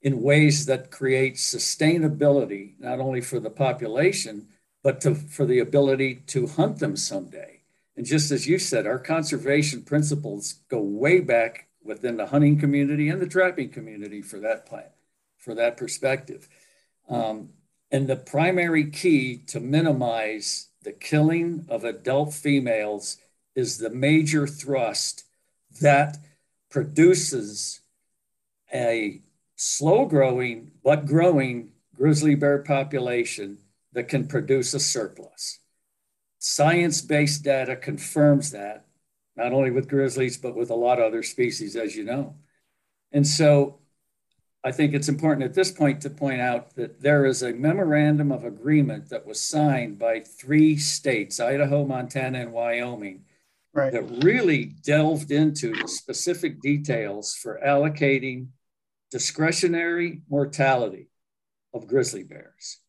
[0.00, 4.48] in ways that create sustainability, not only for the population,
[4.84, 7.62] but to, for the ability to hunt them someday.
[7.96, 13.08] And just as you said, our conservation principles go way back within the hunting community
[13.08, 14.90] and the trapping community for that plan,
[15.38, 16.48] for that perspective.
[17.08, 17.48] Um,
[17.90, 23.16] and the primary key to minimize the killing of adult females
[23.54, 25.24] is the major thrust
[25.80, 26.18] that
[26.68, 27.80] produces
[28.72, 29.22] a
[29.56, 33.58] slow growing but growing grizzly bear population
[33.94, 35.60] that can produce a surplus.
[36.38, 38.84] Science based data confirms that,
[39.36, 42.36] not only with grizzlies, but with a lot of other species, as you know.
[43.12, 43.78] And so
[44.62, 48.32] I think it's important at this point to point out that there is a memorandum
[48.32, 53.24] of agreement that was signed by three states Idaho, Montana, and Wyoming
[53.74, 53.92] right.
[53.92, 58.48] that really delved into the specific details for allocating
[59.10, 61.08] discretionary mortality
[61.74, 62.80] of grizzly bears.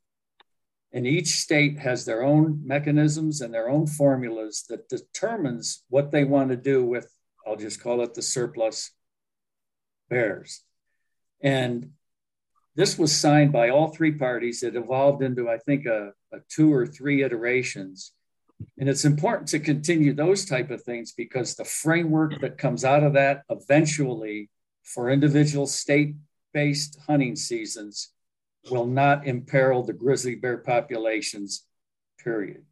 [0.96, 6.24] And each state has their own mechanisms and their own formulas that determines what they
[6.24, 7.14] want to do with,
[7.46, 8.92] I'll just call it the surplus
[10.10, 10.64] bears.
[11.42, 11.92] And
[12.76, 14.64] this was signed by all three parties.
[14.64, 18.14] It evolved into, I think, a, a two or three iterations.
[18.78, 23.04] And it's important to continue those type of things because the framework that comes out
[23.04, 24.50] of that eventually
[24.84, 26.16] for individual state
[26.54, 28.14] based hunting seasons
[28.69, 31.65] will not imperil the grizzly bear populations,
[32.19, 32.63] period.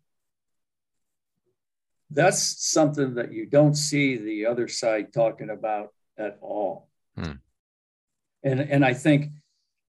[2.10, 6.89] That's something that you don't see the other side talking about at all.
[7.15, 7.34] Hmm.
[8.43, 9.32] And, and I think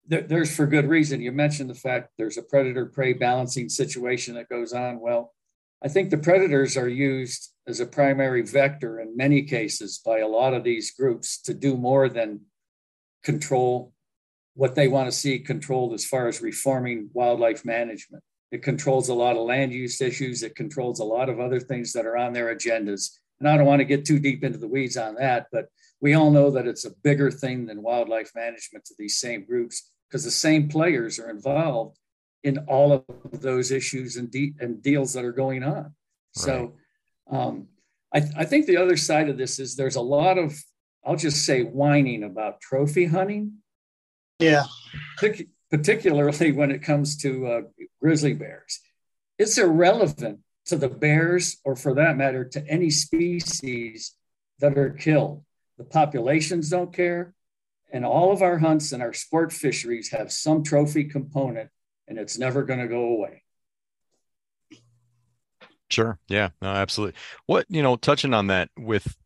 [0.09, 1.21] there's for good reason.
[1.21, 5.01] You mentioned the fact there's a predator prey balancing situation that goes on.
[5.01, 5.35] Well,
[5.83, 10.29] I think the predators are used as a primary vector in many cases by a
[10.29, 12.43] lot of these groups to do more than
[13.25, 13.93] control
[14.57, 18.25] what they want to see controlled as far as reforming wildlife management.
[18.51, 20.43] It controls a lot of land use issues.
[20.43, 23.11] It controls a lot of other things that are on their agendas.
[23.39, 25.67] And I don't want to get too deep into the weeds on that, but
[26.01, 29.91] we all know that it's a bigger thing than wildlife management to these same groups
[30.09, 31.99] because the same players are involved
[32.43, 35.83] in all of those issues and, de- and deals that are going on.
[35.83, 35.93] Right.
[36.33, 36.75] So
[37.31, 37.69] um,
[38.13, 40.59] I, th- I think the other side of this is there's a lot of,
[41.05, 43.59] I'll just say, whining about trophy hunting.
[44.39, 44.65] Yeah.
[45.21, 47.61] Partic- particularly when it comes to uh,
[48.01, 48.81] grizzly bears.
[49.39, 54.13] It's irrelevant to the bears, or for that matter, to any species
[54.59, 55.45] that are killed.
[55.79, 57.35] The populations don't care.
[57.93, 61.71] And all of our hunts and our sport fisheries have some trophy component,
[62.09, 63.43] and it's never going to go away.
[65.89, 66.19] Sure.
[66.29, 66.49] Yeah.
[66.61, 67.15] No, absolutely.
[67.47, 69.17] What, you know, touching on that with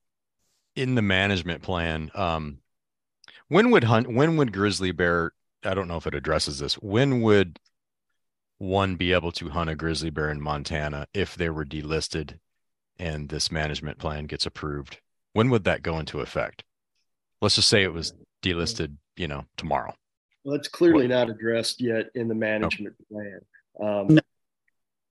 [0.77, 2.59] in the management plan, um,
[3.51, 5.33] when would hunt, when would grizzly bear,
[5.65, 7.59] I don't know if it addresses this, when would
[8.59, 12.39] one be able to hunt a grizzly bear in Montana if they were delisted
[12.97, 15.01] and this management plan gets approved?
[15.33, 16.63] When would that go into effect?
[17.41, 19.95] Let's just say it was delisted, you know, tomorrow.
[20.45, 21.17] Well, it's clearly what?
[21.17, 23.17] not addressed yet in the management no.
[23.17, 23.41] plan.
[23.81, 24.21] Um, no.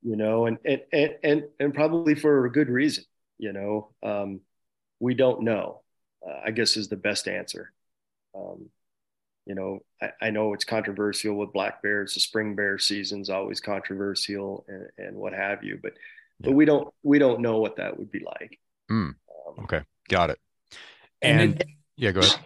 [0.02, 3.04] You know, and, and and and and probably for a good reason.
[3.38, 4.39] You know, um,
[5.02, 5.82] we don't know.
[6.25, 7.73] Uh, I guess is the best answer.
[8.35, 8.69] Um,
[9.45, 12.13] you know, I, I, know it's controversial with black bears.
[12.13, 15.93] The spring bear season's always controversial and, and what have you, but
[16.39, 16.49] yeah.
[16.49, 18.59] but we don't we don't know what that would be like.
[18.91, 19.15] Mm.
[19.15, 20.39] Um, okay, got it.
[21.21, 22.39] And, and it, yeah, go ahead.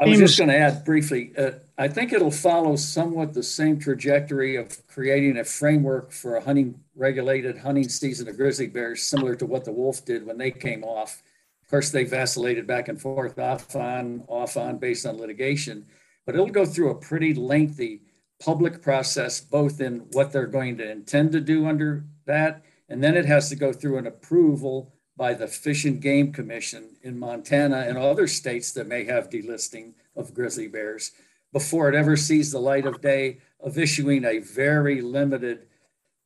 [0.00, 1.32] I was just going to add briefly.
[1.36, 6.40] Uh, I think it'll follow somewhat the same trajectory of creating a framework for a
[6.40, 10.52] hunting regulated hunting season of grizzly bears, similar to what the wolf did when they
[10.52, 11.22] came off.
[11.68, 15.86] Of course, they vacillated back and forth, off on, off on, based on litigation
[16.28, 18.02] but it'll go through a pretty lengthy
[18.38, 23.16] public process, both in what they're going to intend to do under that, and then
[23.16, 27.86] it has to go through an approval by the Fish and Game Commission in Montana
[27.88, 31.12] and other states that may have delisting of grizzly bears
[31.50, 35.66] before it ever sees the light of day of issuing a very limited,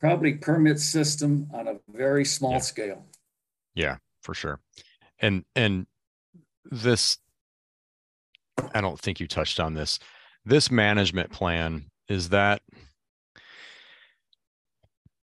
[0.01, 2.59] probably permit system on a very small yeah.
[2.59, 3.07] scale.
[3.77, 4.59] Yeah, for sure.
[5.23, 5.87] And and
[6.71, 7.19] this
[8.75, 9.99] I don't think you touched on this.
[10.45, 12.63] This management plan is that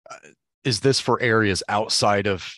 [0.09, 0.15] uh,
[0.63, 2.49] this for areas outside of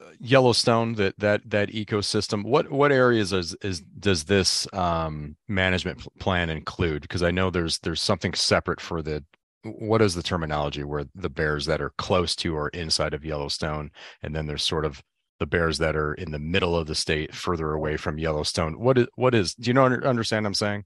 [0.00, 6.06] uh, Yellowstone that that that ecosystem what what areas is is does this um, management
[6.18, 9.24] plan include because I know there's there's something separate for the
[9.64, 13.90] what is the terminology where the bears that are close to or inside of Yellowstone
[14.22, 15.02] and then there's sort of
[15.42, 18.78] the bears that are in the middle of the state, further away from Yellowstone.
[18.78, 19.54] What is what is?
[19.54, 20.46] Do you know understand?
[20.46, 20.84] I'm saying.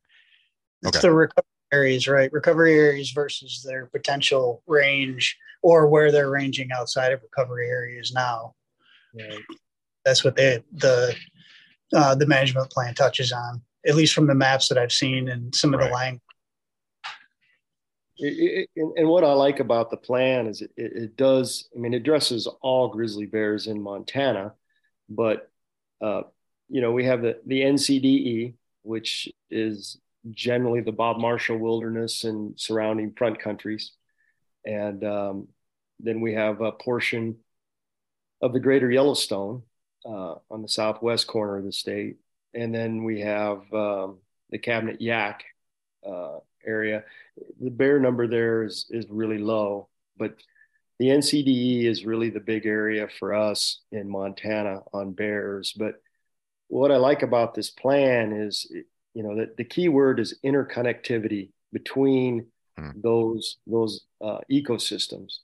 [0.82, 1.08] It's okay.
[1.08, 2.32] the recovery areas, right?
[2.32, 8.54] Recovery areas versus their potential range, or where they're ranging outside of recovery areas now.
[9.14, 9.42] Right.
[10.06, 11.14] That's what they the
[11.92, 15.54] uh, the management plan touches on, at least from the maps that I've seen and
[15.54, 15.88] some of right.
[15.88, 16.22] the language
[18.18, 21.94] it, it, and what I like about the plan is it, it, does, I mean,
[21.94, 24.54] it addresses all grizzly bears in Montana,
[25.08, 25.50] but,
[26.00, 26.22] uh,
[26.68, 29.98] you know, we have the, the NCDE, which is
[30.30, 33.92] generally the Bob Marshall Wilderness and surrounding front countries.
[34.64, 35.48] And um,
[36.00, 37.36] then we have a portion
[38.42, 39.62] of the greater Yellowstone
[40.04, 42.16] uh, on the southwest corner of the state.
[42.54, 44.18] And then we have um,
[44.50, 45.40] the Cabinet Yaak
[46.06, 47.04] uh, area.
[47.60, 50.36] The bear number there is is really low, but
[50.98, 55.74] the NCDE is really the big area for us in Montana on bears.
[55.76, 55.96] But
[56.68, 58.66] what I like about this plan is,
[59.14, 62.46] you know, that the key word is interconnectivity between
[62.78, 62.90] hmm.
[63.02, 65.38] those those uh, ecosystems,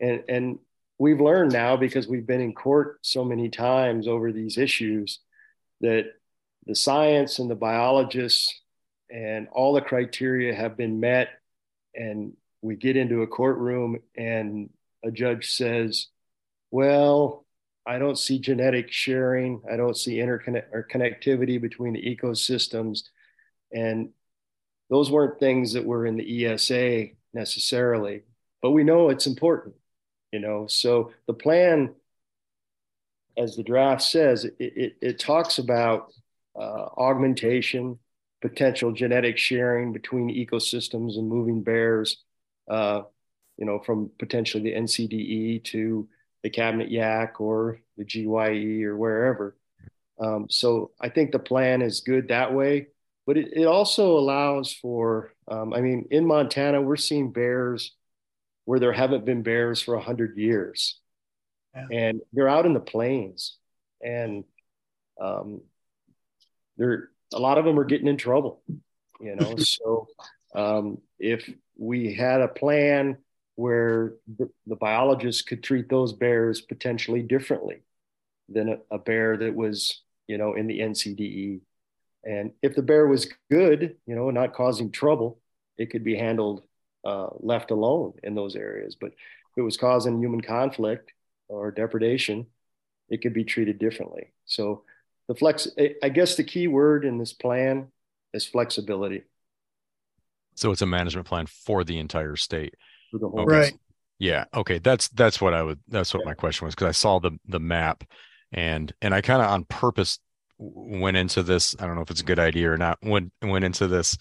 [0.00, 0.58] and and
[0.98, 5.20] we've learned now because we've been in court so many times over these issues
[5.80, 6.06] that
[6.66, 8.62] the science and the biologists
[9.10, 11.28] and all the criteria have been met
[11.94, 12.32] and
[12.62, 14.70] we get into a courtroom and
[15.04, 16.08] a judge says
[16.70, 17.44] well
[17.86, 19.62] i don't see genetic sharing.
[19.70, 23.04] I don't see interconnect or connectivity between the ecosystems.
[23.72, 24.10] And
[24.90, 28.22] those weren't things that were in the esa necessarily
[28.62, 29.74] but we know it's important
[30.32, 30.66] you know?
[30.66, 31.94] So the plan
[33.36, 36.12] as the draft says it, it, it talks about
[36.56, 37.98] uh, augmentation
[38.40, 42.22] potential genetic sharing between ecosystems and moving bears.
[42.68, 43.02] Uh,
[43.58, 46.08] you know, from potentially the NCDE to
[46.42, 49.56] the cabinet Yaak or the GYE or wherever.
[50.20, 52.88] Um, so I think the plan is good that way,
[53.26, 57.94] but it, it also allows for, um, I mean, in Montana, we're seeing bears
[58.64, 60.98] where there haven't been bears for 100 years.
[61.74, 61.86] Yeah.
[61.92, 63.56] And they're out in the plains.
[64.02, 64.44] And
[65.20, 65.62] um,
[66.76, 68.62] they're, a lot of them are getting in trouble,
[69.20, 69.56] you know.
[69.58, 70.08] so
[70.54, 73.18] um, if we had a plan
[73.54, 77.82] where the, the, biologists could treat those bears potentially differently
[78.48, 81.60] than a, a bear that was you know, in the NCDE.
[82.24, 85.40] And if the bear was good, you know, not causing trouble,
[85.78, 86.62] it could be handled
[87.04, 88.94] uh, left alone in those areas.
[88.94, 91.12] But if it was causing human conflict
[91.48, 92.46] or depredation,
[93.08, 94.32] it could be treated differently.
[94.44, 94.82] So
[95.28, 95.68] the flex,
[96.02, 97.88] I guess the key word in this plan
[98.32, 99.22] is flexibility.
[100.56, 102.74] So it's a management plan for the entire state.
[103.10, 103.56] For the whole okay.
[103.56, 103.74] Right.
[104.18, 104.46] Yeah.
[104.52, 104.78] Okay.
[104.78, 105.78] That's that's what I would.
[105.86, 106.30] That's what yeah.
[106.30, 108.02] my question was because I saw the the map
[108.52, 110.18] and and I kind of on purpose
[110.58, 111.76] went into this.
[111.78, 112.98] I don't know if it's a good idea or not.
[113.02, 114.16] Went went into this.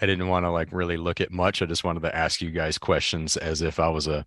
[0.00, 1.62] I didn't want to like really look at much.
[1.62, 4.26] I just wanted to ask you guys questions as if I was a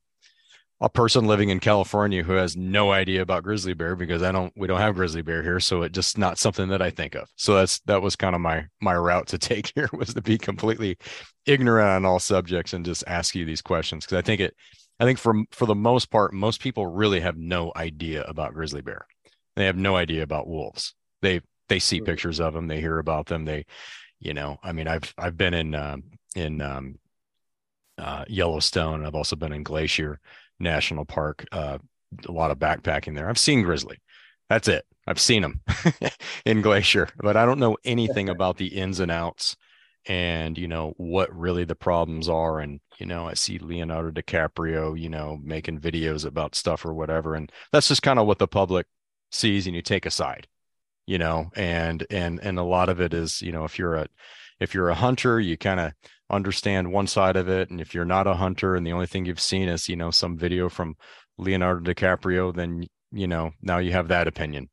[0.82, 4.52] a person living in California who has no idea about grizzly bear because I don't
[4.58, 7.30] we don't have grizzly bear here so it just not something that I think of.
[7.38, 10.38] So that's that was kind of my my route to take here was to be
[10.38, 10.98] completely
[11.46, 14.56] ignorant on all subjects and just ask you these questions because I think it
[15.00, 18.82] I think for for the most part most people really have no idea about grizzly
[18.82, 19.06] bear.
[19.56, 20.94] They have no idea about wolves.
[21.22, 23.46] They they see pictures of them, they hear about them.
[23.46, 23.66] They,
[24.20, 26.04] you know, I mean, I've I've been in um,
[26.36, 27.00] in um,
[27.98, 29.06] uh, Yellowstone.
[29.06, 30.20] I've also been in Glacier
[30.60, 31.46] National Park.
[31.52, 31.80] Uh,
[32.28, 33.30] a lot of backpacking there.
[33.30, 33.98] I've seen grizzly.
[34.50, 34.86] That's it.
[35.08, 35.62] I've seen them
[36.46, 39.56] in Glacier, but I don't know anything about the ins and outs
[40.08, 45.00] and you know what really the problems are and you know i see leonardo dicaprio
[45.00, 48.48] you know making videos about stuff or whatever and that's just kind of what the
[48.48, 48.86] public
[49.32, 50.48] sees and you take a side
[51.08, 54.08] you know and and and a lot of it is you know if you're a
[54.60, 55.94] if you're a hunter you kind of
[56.30, 59.26] understand one side of it and if you're not a hunter and the only thing
[59.26, 60.96] you've seen is you know some video from
[61.38, 64.70] leonardo dicaprio then you know now you have that opinion.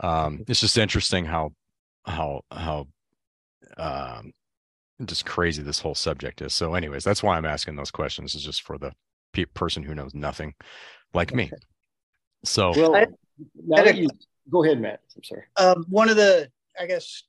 [0.00, 1.52] Um it's just interesting how
[2.04, 2.86] how how
[3.76, 4.32] um
[5.04, 6.54] just crazy this whole subject is.
[6.54, 8.92] So anyways that's why i'm asking those questions is just for the
[9.32, 10.54] pe- person who knows nothing
[11.12, 11.50] like me.
[12.44, 13.06] So well, I,
[13.66, 14.08] now that you
[14.50, 15.00] go ahead, Matt.
[15.16, 15.42] I'm sorry.
[15.56, 17.22] Um, one of the, I guess,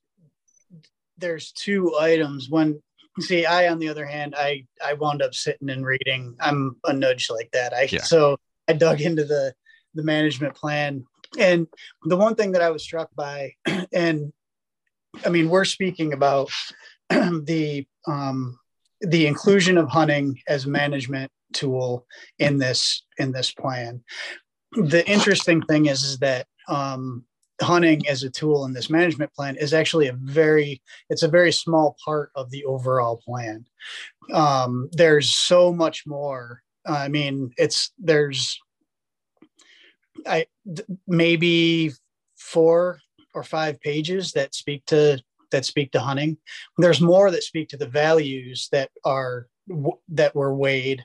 [1.17, 2.49] there's two items.
[2.49, 2.81] One,
[3.19, 6.35] see, I on the other hand, I I wound up sitting and reading.
[6.39, 7.73] I'm a nudge like that.
[7.73, 8.03] I yeah.
[8.03, 8.37] so
[8.67, 9.53] I dug into the
[9.93, 11.05] the management plan,
[11.39, 11.67] and
[12.03, 13.53] the one thing that I was struck by,
[13.93, 14.33] and
[15.25, 16.49] I mean, we're speaking about
[17.09, 18.59] the um,
[19.01, 22.05] the inclusion of hunting as management tool
[22.39, 24.03] in this in this plan
[24.75, 27.23] the interesting thing is, is that um,
[27.61, 31.51] hunting as a tool in this management plan is actually a very it's a very
[31.51, 33.65] small part of the overall plan.
[34.33, 36.61] Um, there's so much more.
[36.85, 38.59] I mean it's there's
[40.27, 40.45] i
[41.07, 41.91] maybe
[42.37, 42.99] four
[43.33, 45.19] or five pages that speak to
[45.51, 46.37] that speak to hunting.
[46.77, 49.47] There's more that speak to the values that are
[50.09, 51.03] that were weighed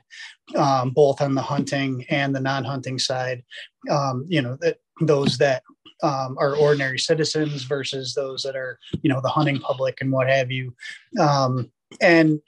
[0.55, 3.43] um, both on the hunting and the non-hunting side.
[3.89, 5.63] Um, you know that those that
[6.03, 10.27] um, are ordinary citizens versus those that are you know the hunting public and what
[10.27, 10.73] have you
[11.19, 12.39] um, and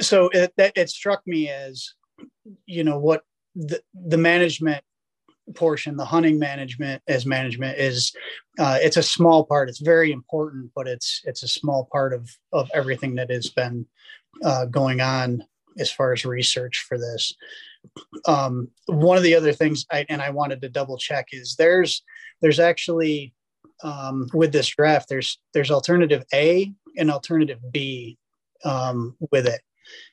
[0.00, 1.94] so it, it struck me as
[2.66, 3.22] you know what
[3.54, 4.82] the, the management
[5.54, 8.12] portion the hunting management as management is
[8.58, 12.30] uh, it's a small part it's very important but it's it's a small part of
[12.52, 13.84] of everything that has been
[14.44, 15.42] uh, going on
[15.78, 17.32] as far as research for this.
[18.26, 22.02] Um, one of the other things, I, and I wanted to double check, is there's
[22.40, 23.34] there's actually
[23.82, 28.18] um, with this draft there's there's alternative A and alternative B
[28.64, 29.60] um, with it,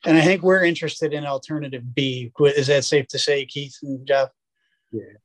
[0.05, 2.31] and I think we're interested in alternative B.
[2.39, 4.29] Is that safe to say, Keith and Jeff?
[4.91, 5.17] Yeah,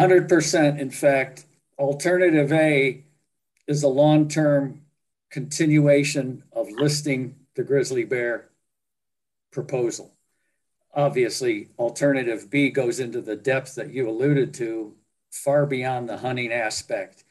[0.00, 0.80] hundred percent.
[0.80, 1.44] In fact,
[1.78, 3.04] alternative A
[3.66, 4.82] is a long-term
[5.30, 8.50] continuation of listing the grizzly bear
[9.52, 10.13] proposal.
[10.96, 14.94] Obviously, alternative B goes into the depth that you alluded to,
[15.30, 17.24] far beyond the hunting aspect.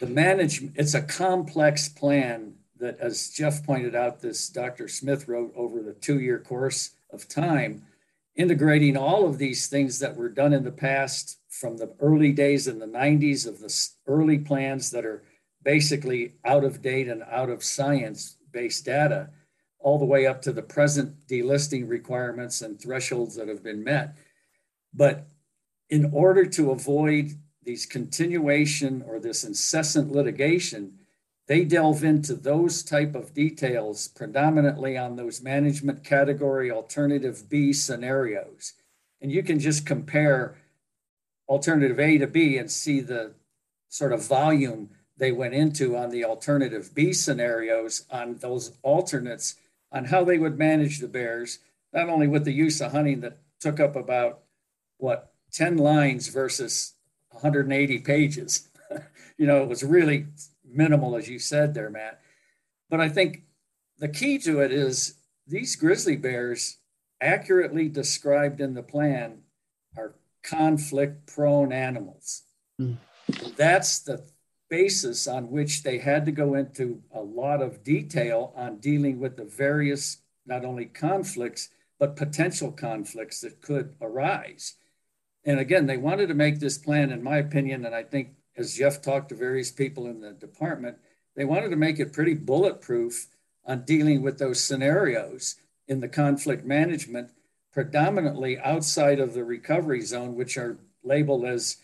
[0.00, 4.86] The management, it's a complex plan that, as Jeff pointed out, this Dr.
[4.86, 7.84] Smith wrote over the two year course of time,
[8.36, 12.68] integrating all of these things that were done in the past from the early days
[12.68, 15.24] in the 90s of the early plans that are
[15.64, 19.30] basically out of date and out of science based data
[19.84, 24.16] all the way up to the present delisting requirements and thresholds that have been met.
[24.94, 25.28] But
[25.90, 27.32] in order to avoid
[27.62, 30.98] these continuation or this incessant litigation,
[31.48, 38.72] they delve into those type of details predominantly on those management category alternative B scenarios.
[39.20, 40.56] And you can just compare
[41.46, 43.34] alternative A to B and see the
[43.90, 49.56] sort of volume they went into on the alternative B scenarios on those alternates
[49.94, 51.60] on how they would manage the bears,
[51.92, 54.40] not only with the use of hunting that took up about
[54.98, 56.94] what 10 lines versus
[57.30, 58.68] 180 pages.
[59.38, 60.26] you know, it was really
[60.64, 62.20] minimal, as you said there, Matt.
[62.90, 63.44] But I think
[63.98, 65.14] the key to it is
[65.46, 66.78] these grizzly bears,
[67.20, 69.42] accurately described in the plan,
[69.96, 72.42] are conflict prone animals.
[72.80, 72.96] Mm.
[73.56, 74.24] That's the
[74.74, 79.36] basis on which they had to go into a lot of detail on dealing with
[79.36, 81.68] the various, not only conflicts,
[82.00, 84.74] but potential conflicts that could arise.
[85.44, 88.74] And again, they wanted to make this plan, in my opinion, and I think as
[88.74, 90.96] Jeff talked to various people in the department,
[91.36, 93.28] they wanted to make it pretty bulletproof
[93.64, 95.54] on dealing with those scenarios
[95.86, 97.30] in the conflict management,
[97.72, 101.76] predominantly outside of the recovery zone, which are labeled as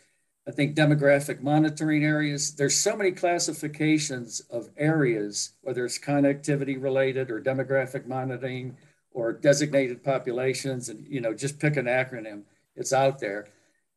[0.48, 2.54] I think demographic monitoring areas.
[2.54, 8.76] There's so many classifications of areas, whether it's connectivity related or demographic monitoring
[9.12, 12.42] or designated populations, and you know, just pick an acronym.
[12.74, 13.48] It's out there.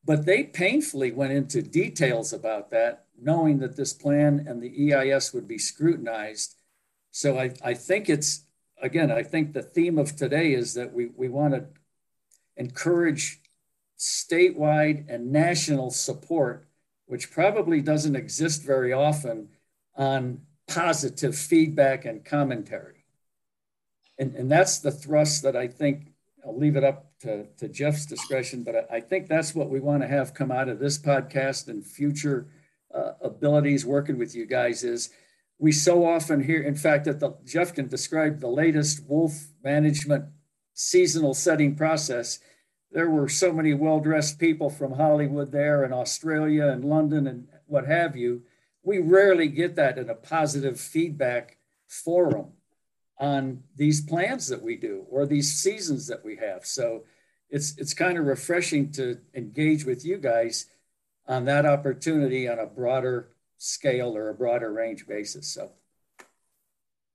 [0.06, 5.34] But they painfully went into details about that, knowing that this plan and the EIS
[5.34, 6.56] would be scrutinized.
[7.12, 8.42] So I, I think it's,
[8.82, 11.66] again, I think the theme of today is that we, we want to
[12.58, 13.40] encourage
[14.04, 16.68] statewide and national support,
[17.06, 19.48] which probably doesn't exist very often,
[19.96, 23.06] on positive feedback and commentary.
[24.20, 26.12] And, and that's the thrust that I think
[26.46, 29.80] I'll leave it up to, to Jeff's discretion, but I, I think that's what we
[29.80, 32.48] want to have come out of this podcast and future
[32.94, 35.10] uh, abilities working with you guys is
[35.60, 40.26] we so often hear, in fact, that the, Jeff can describe the latest wolf management
[40.74, 42.40] seasonal setting process
[42.94, 47.48] there were so many well dressed people from Hollywood there and Australia and London and
[47.66, 48.44] what have you.
[48.84, 52.52] We rarely get that in a positive feedback forum
[53.20, 56.66] on these plans that we do or these seasons that we have.
[56.66, 57.04] So
[57.50, 60.68] it's it's kind of refreshing to engage with you guys
[61.28, 65.48] on that opportunity on a broader scale or a broader range basis.
[65.48, 65.72] So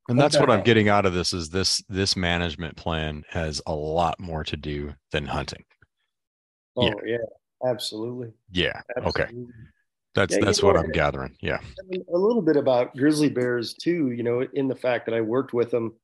[0.08, 3.74] and that's what I'm getting out of this is this this management plan has a
[3.74, 5.64] lot more to do than hunting.
[6.76, 8.32] Oh yeah, yeah absolutely.
[8.50, 8.80] Yeah.
[8.96, 9.22] Absolutely.
[9.22, 9.52] Okay.
[10.14, 11.36] That's yeah, that's what know, I'm gathering.
[11.40, 11.60] Yeah.
[12.12, 15.52] A little bit about grizzly bears too, you know, in the fact that I worked
[15.52, 15.94] with them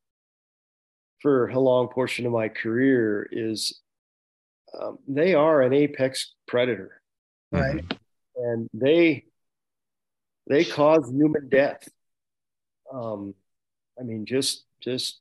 [1.20, 3.80] for a long portion of my career is
[4.78, 7.00] um, they are an apex predator.
[7.50, 7.76] Right.
[7.76, 7.96] Mm-hmm.
[8.36, 9.24] And they
[10.48, 11.88] they cause human death.
[12.92, 13.34] Um,
[13.98, 15.20] I mean, just just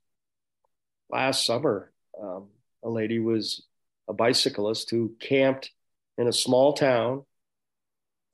[1.10, 2.48] last summer, um,
[2.84, 3.64] a lady was
[4.08, 5.72] a bicyclist who camped
[6.18, 7.24] in a small town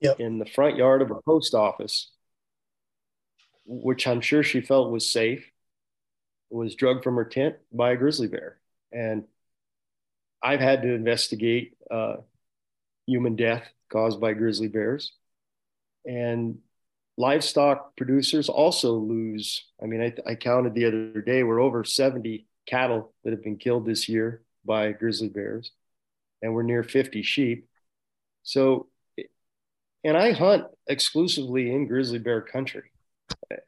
[0.00, 0.18] yep.
[0.18, 2.10] in the front yard of a post office,
[3.64, 5.48] which I'm sure she felt was safe,
[6.50, 8.58] was drugged from her tent by a grizzly bear.
[8.92, 9.24] And
[10.42, 12.16] I've had to investigate uh,
[13.06, 15.12] human death caused by grizzly bears.
[16.04, 16.58] And
[17.20, 19.66] livestock producers also lose.
[19.80, 23.58] I mean, I, I, counted the other day, we're over 70 cattle that have been
[23.58, 25.70] killed this year by grizzly bears,
[26.40, 27.68] and we're near 50 sheep.
[28.42, 28.88] So,
[30.02, 32.90] and I hunt exclusively in grizzly bear country.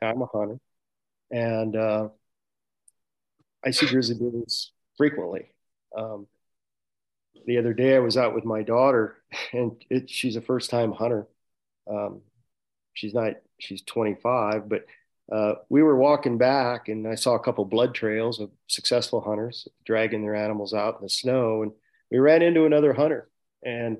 [0.00, 0.59] I'm a hunter,
[1.30, 2.09] and uh,
[3.62, 5.53] I see grizzly bears frequently.
[5.94, 6.26] Um,
[7.44, 9.22] the other day, I was out with my daughter,
[9.53, 11.26] and it, she's a first time hunter.
[11.86, 12.22] Um,
[12.95, 14.86] she's not she's 25 but
[15.30, 19.68] uh, we were walking back and i saw a couple blood trails of successful hunters
[19.84, 21.72] dragging their animals out in the snow and
[22.12, 23.30] we ran into another hunter.
[23.64, 23.99] And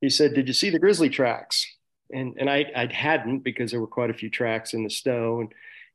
[0.00, 1.66] he said did you see the grizzly tracks?
[2.10, 5.40] And and i i hadn't because there were quite a few tracks in the snow.
[5.40, 5.52] And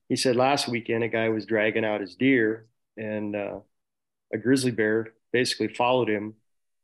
[0.07, 3.59] he said last weekend a guy was dragging out his deer and uh,
[4.31, 6.35] a grizzly bear basically followed him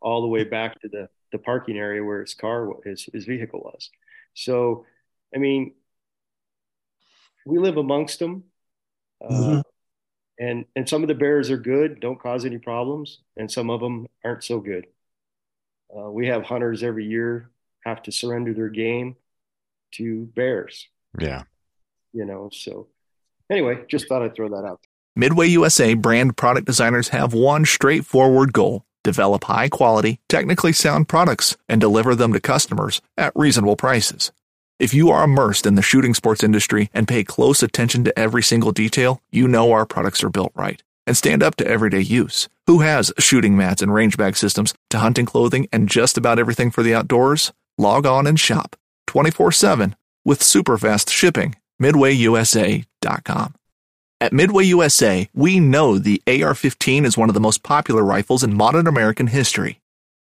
[0.02, 3.60] all the way back to the the parking area where his car his, his vehicle
[3.60, 3.92] was.
[4.34, 4.88] So
[5.34, 5.74] I mean,
[7.46, 8.44] we live amongst them.
[9.24, 9.60] Uh, mm-hmm.
[10.40, 13.82] and and some of the bears are good, don't cause any problems, and some of
[13.82, 14.88] them aren't so good.
[15.96, 17.50] Uh, we have hunters every year
[17.86, 19.16] have to surrender their game
[19.92, 20.88] to bears.
[21.20, 21.44] Yeah,
[22.14, 22.50] you know.
[22.54, 22.88] So
[23.50, 24.80] anyway, just thought I'd throw that out.
[25.16, 31.58] Midway USA brand product designers have one straightforward goal develop high quality, technically sound products
[31.68, 34.32] and deliver them to customers at reasonable prices.
[34.80, 38.42] If you are immersed in the shooting sports industry and pay close attention to every
[38.42, 42.48] single detail, you know our products are built right and stand up to everyday use.
[42.66, 46.72] Who has shooting mats and range bag systems to hunting clothing and just about everything
[46.72, 47.52] for the outdoors?
[47.78, 48.78] Log on and shop
[49.08, 51.58] 24 7 with super fast shipping.
[51.82, 53.56] MidwayUSA.com.
[54.22, 58.44] At Midway USA, we know the AR 15 is one of the most popular rifles
[58.44, 59.82] in modern American history.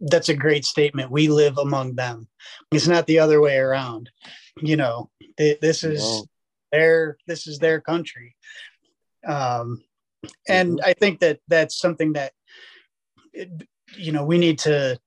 [0.00, 1.10] that's a great statement.
[1.10, 2.28] We live among them.
[2.72, 4.10] It's not the other way around.
[4.60, 6.26] You know, this is no.
[6.72, 8.36] their this is their country.
[9.26, 9.82] Um,
[10.48, 10.88] and mm-hmm.
[10.88, 12.32] I think that that's something that
[13.96, 14.98] you know we need to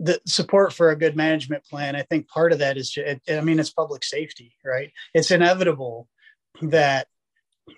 [0.00, 1.96] the support for a good management plan.
[1.96, 4.92] I think part of that is, just, I mean, it's public safety, right?
[5.12, 6.08] It's inevitable
[6.62, 7.08] that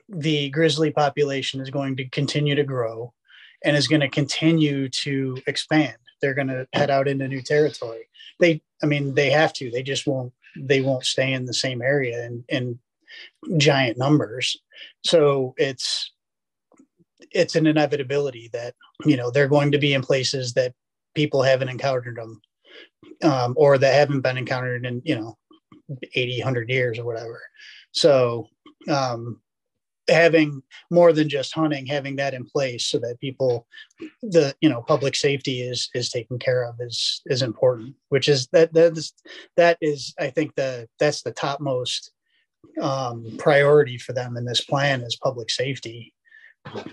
[0.07, 3.15] the grizzly population is going to continue to grow
[3.65, 8.09] and is going to continue to expand they're going to head out into new territory.
[8.39, 9.71] They, I mean, they have to.
[9.71, 10.33] They just won't.
[10.57, 12.79] They won't stay in the same area in, in
[13.59, 14.57] giant numbers.
[15.05, 16.13] So it's
[17.31, 20.75] it's an inevitability that you know they're going to be in places that
[21.15, 22.41] people haven't encountered them
[23.23, 25.37] um, or that haven't been encountered in you know
[26.15, 27.41] 80 100 years or whatever
[27.93, 28.47] so
[28.89, 29.41] um,
[30.11, 33.67] having more than just hunting having that in place so that people
[34.23, 38.49] the you know public safety is is taken care of is is important which is
[38.49, 39.13] that that is
[39.57, 42.13] that is i think the that's the topmost
[42.81, 46.15] um, priority for them in this plan is public safety.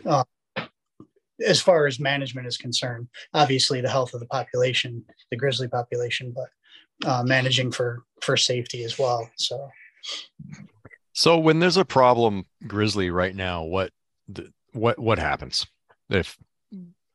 [0.05, 0.23] Uh,
[1.45, 6.33] as far as management is concerned obviously the health of the population the grizzly population
[6.33, 9.69] but uh, managing for for safety as well so
[11.17, 13.91] so when there's a problem grizzly right now, what
[14.73, 15.65] what what happens?
[16.11, 16.37] If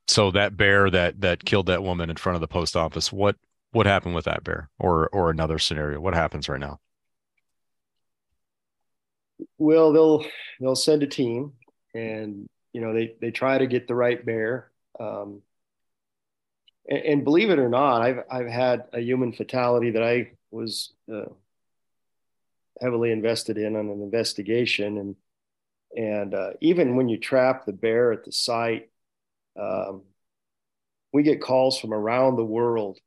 [0.09, 3.37] so that bear that that killed that woman in front of the post office, what
[3.71, 6.01] what happened with that bear or or another scenario?
[6.01, 6.81] What happens right now?
[9.59, 10.25] Well, they'll
[10.61, 11.53] they'll send a team
[11.95, 14.73] and you know they they try to get the right bear.
[14.99, 15.43] Um,
[16.89, 20.93] and, and, believe it or not, I've I've had a human fatality that I was
[21.09, 21.27] uh,
[22.83, 25.17] heavily invested in on an investigation and
[25.95, 28.91] and uh, even when you trap the bear at the site
[29.61, 30.03] um,
[31.13, 32.99] we get calls from around the world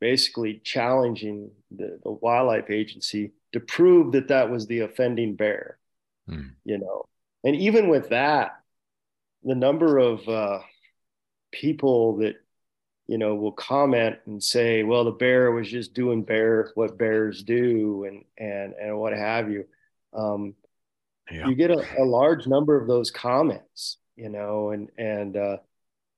[0.00, 5.78] basically challenging the, the wildlife agency to prove that that was the offending bear
[6.28, 6.48] hmm.
[6.64, 7.04] you know
[7.44, 8.60] and even with that
[9.42, 10.58] the number of uh,
[11.52, 12.36] people that
[13.08, 17.42] you know, will comment and say, well, the bear was just doing bear what bears
[17.42, 19.64] do and and and what have you.
[20.12, 20.54] Um,
[21.30, 21.48] yeah.
[21.48, 25.56] You get a, a, large number of those comments, you know, and and uh,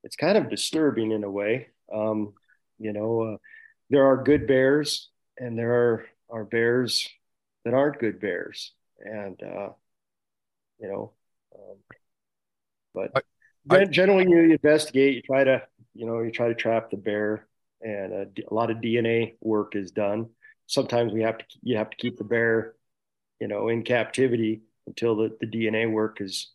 [0.02, 1.68] it's kind of disturbing in a way.
[1.92, 2.34] Um,
[2.78, 3.36] you know, uh,
[3.88, 7.08] there are good bears and there are are bears
[7.64, 9.70] that aren't good bears, and uh,
[10.80, 11.12] you know,
[11.54, 11.76] um,
[12.94, 13.10] but
[13.70, 15.62] I, I, generally you investigate, you try to
[15.94, 17.46] you know, you try to trap the bear,
[17.80, 20.28] and a, a lot of DNA work is done.
[20.66, 22.74] Sometimes we have to you have to keep the bear,
[23.40, 26.50] you know, in captivity until the, the DNA work is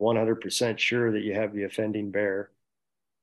[0.00, 2.50] 100% sure that you have the offending bear.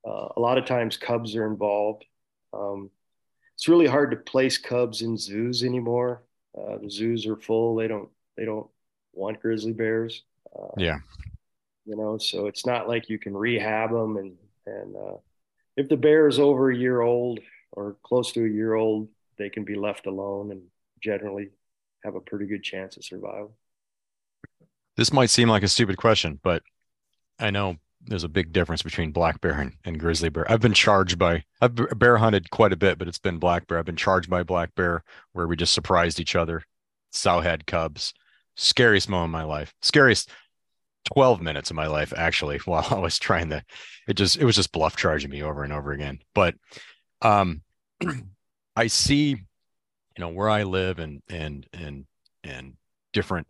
[0.06, 2.04] Uh, a lot of times cubs are involved.
[2.52, 2.90] Um,
[3.54, 6.22] it's really hard to place cubs in zoos anymore.
[6.56, 7.76] Uh, the zoos are full.
[7.76, 8.68] They don't they don't
[9.12, 10.22] want grizzly bears.
[10.58, 10.98] Uh, yeah.
[11.84, 14.36] You know, so it's not like you can rehab them and
[14.66, 15.16] and uh,
[15.80, 17.40] if the bear is over a year old
[17.72, 19.08] or close to a year old,
[19.38, 20.62] they can be left alone and
[21.02, 21.48] generally
[22.04, 23.56] have a pretty good chance of survival.
[24.96, 26.62] This might seem like a stupid question, but
[27.38, 30.50] I know there's a big difference between black bear and, and, grizzly bear.
[30.50, 33.78] I've been charged by I've bear hunted quite a bit, but it's been black bear.
[33.78, 35.02] I've been charged by black bear
[35.32, 36.62] where we just surprised each other.
[37.10, 38.12] Sow had cubs.
[38.56, 39.72] Scariest moment of my life.
[39.80, 40.30] Scariest
[41.04, 43.62] 12 minutes of my life actually while I was trying to
[44.08, 46.54] it just it was just bluff charging me over and over again but
[47.22, 47.62] um
[48.76, 52.06] I see you know where I live and and and
[52.44, 52.74] and
[53.12, 53.46] different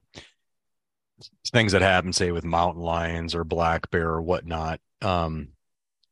[1.52, 5.48] things that happen say with mountain lions or black bear or whatnot um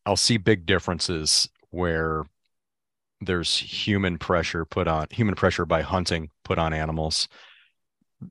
[0.04, 2.24] I'll see big differences where
[3.20, 7.28] there's human pressure put on human pressure by hunting put on animals.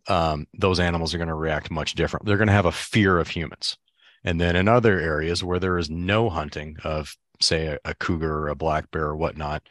[0.07, 2.25] Um, those animals are going to react much different.
[2.25, 3.77] They're going to have a fear of humans.
[4.23, 8.31] And then in other areas where there is no hunting of, say, a, a cougar
[8.31, 9.63] or a black bear or whatnot,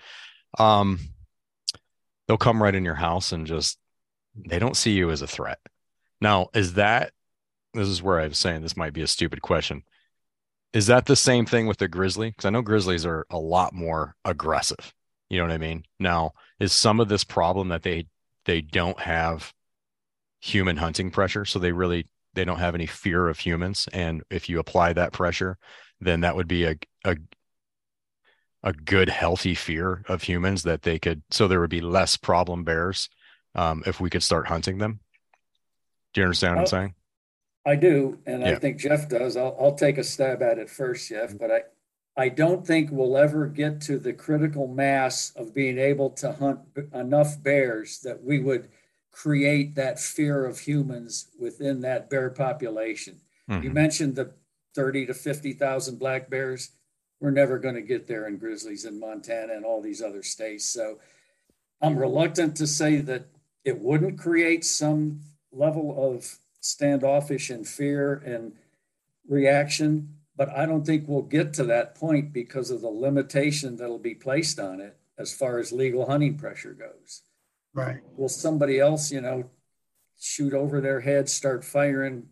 [0.58, 0.98] um,
[2.26, 3.78] they'll come right in your house and just
[4.34, 5.58] they don't see you as a threat.
[6.20, 7.12] Now, is that
[7.74, 9.82] this is where I was saying this might be a stupid question.
[10.72, 12.30] Is that the same thing with the grizzly?
[12.30, 14.94] Because I know grizzlies are a lot more aggressive.
[15.28, 15.84] You know what I mean?
[15.98, 18.06] Now, is some of this problem that they
[18.44, 19.52] they don't have
[20.46, 24.48] human hunting pressure, so they really they don't have any fear of humans, and if
[24.48, 25.58] you apply that pressure,
[26.00, 27.16] then that would be a a
[28.62, 32.64] a good healthy fear of humans that they could so there would be less problem
[32.64, 33.08] bears
[33.54, 35.00] um, if we could start hunting them.
[36.12, 36.94] Do you understand what I'm saying?
[37.66, 38.52] I do, and yeah.
[38.52, 39.36] I think Jeff does.
[39.36, 41.36] I'll, I'll take a stab at it first, Jeff.
[41.36, 41.60] But I,
[42.16, 46.60] I don't think we'll ever get to the critical mass of being able to hunt
[46.94, 48.68] enough bears that we would
[49.16, 53.18] create that fear of humans within that bear population.
[53.48, 53.62] Mm-hmm.
[53.62, 54.34] You mentioned the
[54.74, 56.72] 30 to 50,000 black bears.
[57.18, 60.68] We're never going to get there in grizzlies in Montana and all these other states.
[60.68, 60.98] So
[61.80, 63.28] I'm reluctant to say that
[63.64, 68.52] it wouldn't create some level of standoffish and fear and
[69.26, 73.98] reaction, but I don't think we'll get to that point because of the limitation that'll
[73.98, 77.22] be placed on it as far as legal hunting pressure goes.
[77.76, 77.98] Right.
[78.16, 79.50] Will somebody else, you know,
[80.18, 82.28] shoot over their heads, start firing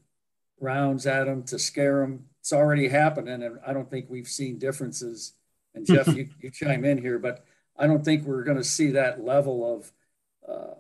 [0.59, 2.25] rounds at them to scare them?
[2.41, 5.35] It's already happening, and I don't think we've seen differences.
[5.75, 7.45] And Jeff, you, you chime in here, but
[7.77, 9.93] I don't think we're going to see that level of
[10.49, 10.75] uh,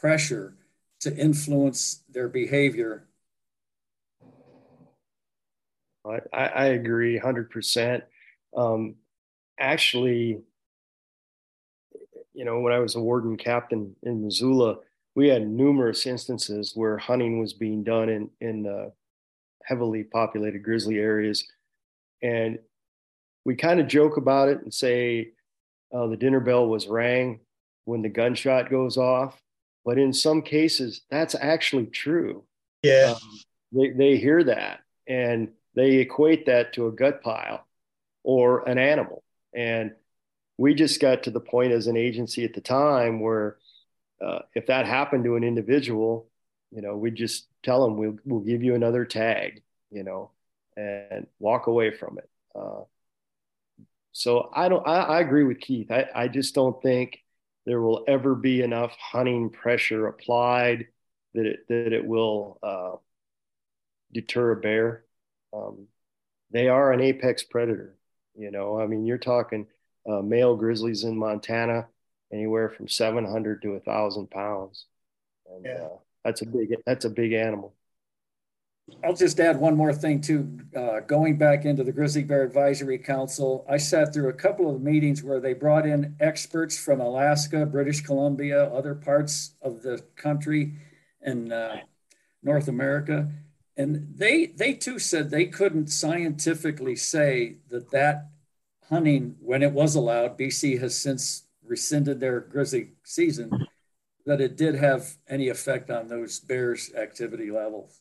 [0.00, 0.56] pressure
[1.00, 3.06] to influence their behavior.
[6.32, 8.00] I, I agree 100%.
[8.56, 8.94] Um,
[9.58, 10.40] actually,
[12.36, 14.76] you know, when I was a warden captain in Missoula,
[15.14, 18.90] we had numerous instances where hunting was being done in, in uh,
[19.64, 21.48] heavily populated grizzly areas.
[22.22, 22.58] And
[23.46, 25.30] we kind of joke about it and say
[25.94, 27.40] uh, the dinner bell was rang
[27.86, 29.40] when the gunshot goes off.
[29.86, 32.44] But in some cases that's actually true.
[32.82, 33.14] Yeah.
[33.16, 33.40] Um,
[33.72, 37.66] they, they hear that and they equate that to a gut pile
[38.24, 39.22] or an animal.
[39.54, 39.92] And
[40.58, 43.56] we just got to the point as an agency at the time where
[44.24, 46.28] uh, if that happened to an individual
[46.70, 50.30] you know we just tell them we'll, we'll give you another tag you know
[50.76, 52.82] and walk away from it uh,
[54.12, 57.18] so i don't I, I agree with keith I, I just don't think
[57.66, 60.86] there will ever be enough hunting pressure applied
[61.34, 62.92] that it, that it will uh,
[64.12, 65.04] deter a bear.
[65.52, 65.88] Um,
[66.50, 67.96] they are an apex predator.
[68.38, 69.66] You know, I mean, you're talking
[70.08, 71.86] uh, male grizzlies in Montana,
[72.32, 74.86] anywhere from 700 to thousand pounds.
[75.48, 75.84] And, yeah.
[75.84, 77.74] Uh, that's a big, that's a big animal.
[79.04, 80.58] I'll just add one more thing too.
[80.74, 84.80] Uh, going back into the Grizzly Bear Advisory Council, I sat through a couple of
[84.80, 90.74] meetings where they brought in experts from Alaska, British Columbia, other parts of the country,
[91.20, 91.78] and uh,
[92.42, 93.28] North America,
[93.76, 98.30] and they they too said they couldn't scientifically say that that
[98.88, 100.38] hunting when it was allowed.
[100.38, 103.66] BC has since rescinded their grizzly season.
[104.24, 108.00] That it did have any effect on those bears' activity levels.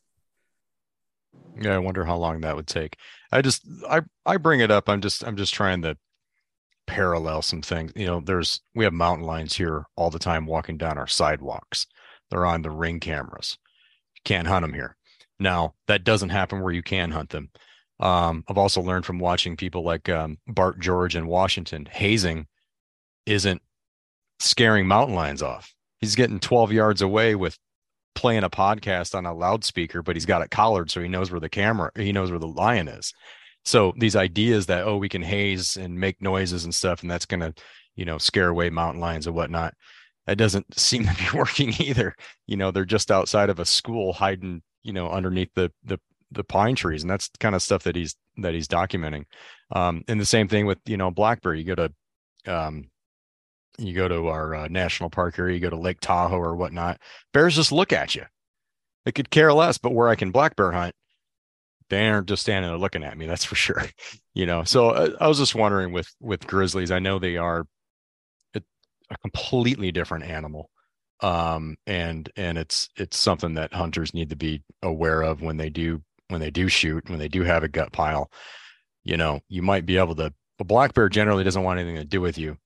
[1.62, 2.98] Yeah, I wonder how long that would take.
[3.32, 4.90] I just I I bring it up.
[4.90, 5.98] I'm just I'm just trying to
[6.88, 7.92] parallel some things.
[7.96, 11.88] You know, there's we have mountain lions here all the time walking down our sidewalks.
[12.30, 13.58] They're on the ring cameras.
[14.16, 14.98] You can't hunt them here.
[15.40, 17.50] Now, that doesn't happen where you can hunt them.
[18.00, 22.48] Um, I've also learned from watching people like um, Bart George in Washington, hazing
[23.26, 23.62] isn't
[24.40, 25.74] scaring mountain lions off.
[26.00, 27.58] He's getting 12 yards away with
[28.14, 31.40] playing a podcast on a loudspeaker, but he's got it collared so he knows where
[31.40, 33.14] the camera, he knows where the lion is.
[33.66, 37.26] So these ideas that oh we can haze and make noises and stuff, and that's
[37.26, 37.54] gonna
[37.96, 39.74] you know scare away mountain lions and whatnot,
[40.28, 42.16] that doesn't seem to be working either.
[42.46, 46.00] You know they're just outside of a school hiding you know underneath the the
[46.36, 49.26] the pine trees, and that's kind of stuff that he's that he's documenting.
[49.72, 51.60] Um, and the same thing with you know blackberry.
[51.60, 51.94] You go to
[52.54, 52.90] um,
[53.78, 57.00] you go to our uh, national park area, you go to Lake Tahoe or whatnot,
[57.34, 58.24] bears just look at you.
[59.06, 60.96] They could care less, but where I can black bear hunt,
[61.90, 63.28] they aren't just standing there looking at me.
[63.28, 63.84] That's for sure.
[64.34, 67.66] You know, so uh, I was just wondering with with grizzlies, I know they are
[68.54, 68.62] a,
[69.10, 70.70] a completely different animal,
[71.22, 75.70] um, and and it's it's something that hunters need to be aware of when they
[75.70, 78.32] do when they do shoot when they do have a gut pile.
[79.04, 80.34] you know, you might be able to.
[80.60, 82.58] A black bear generally doesn't want anything to do with you.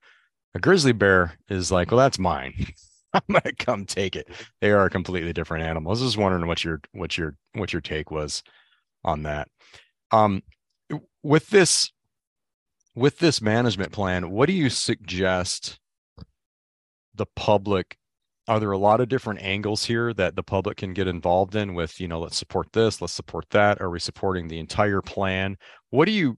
[0.53, 2.53] A grizzly bear is like, well, that's mine.
[3.13, 4.27] I'm gonna come take it.
[4.61, 5.99] They are completely different animals.
[5.99, 8.43] I was just wondering what your what your what your take was
[9.03, 9.47] on that.
[10.11, 10.43] Um,
[11.23, 11.91] with this
[12.95, 15.79] with this management plan, what do you suggest
[17.15, 17.97] the public
[18.49, 21.75] are there a lot of different angles here that the public can get involved in
[21.75, 23.79] with you know let's support this let's support that.
[23.79, 25.55] Are we supporting the entire plan?
[25.91, 26.37] What do you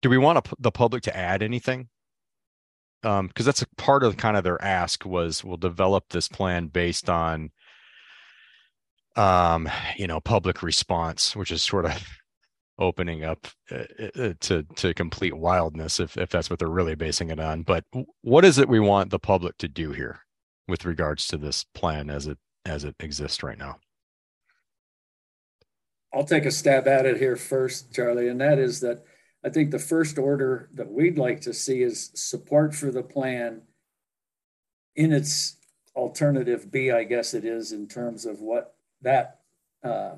[0.00, 1.90] do we want the public to add anything?
[3.04, 6.68] Um because that's a part of kind of their ask was we'll develop this plan
[6.68, 7.50] based on
[9.14, 12.02] um you know public response which is sort of
[12.78, 13.84] opening up uh,
[14.18, 17.62] uh, to to complete wildness if if that's what they're really basing it on.
[17.64, 17.84] But
[18.22, 20.21] what is it we want the public to do here
[20.68, 23.76] with regards to this plan as it as it exists right now?
[26.14, 29.04] I'll take a stab at it here first, Charlie, and that is that
[29.44, 33.62] I think the first order that we'd like to see is support for the plan
[34.94, 35.56] in its
[35.96, 39.40] alternative B, I guess it is, in terms of what that
[39.82, 40.12] uh,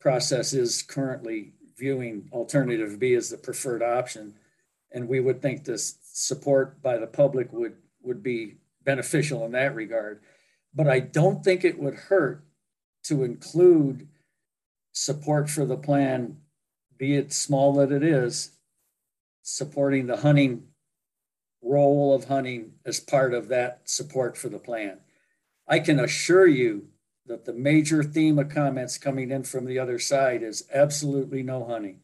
[0.00, 4.34] process is currently viewing alternative B as the preferred option.
[4.92, 8.56] And we would think this support by the public would would be
[8.88, 10.22] beneficial in that regard.
[10.74, 12.42] But I don't think it would hurt
[13.04, 14.08] to include
[14.92, 16.38] support for the plan,
[16.96, 18.52] be it small that it is,
[19.42, 20.68] supporting the hunting
[21.60, 25.00] role of hunting as part of that support for the plan.
[25.68, 26.88] I can assure you
[27.26, 31.66] that the major theme of comments coming in from the other side is absolutely no
[31.66, 32.00] hunting.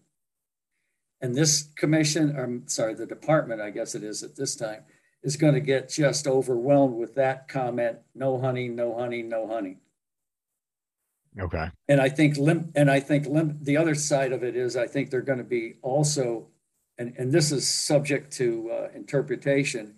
[1.23, 4.83] And this commission, or sorry, the department, I guess it is at this time,
[5.25, 9.79] is going to get just overwhelmed with that comment no hunting no hunting no hunting
[11.41, 11.69] okay.
[11.89, 14.87] And i think lim- and i think lim- the other side of it is i
[14.87, 16.47] think they're going to be also
[16.99, 19.95] and, and this is subject to uh, interpretation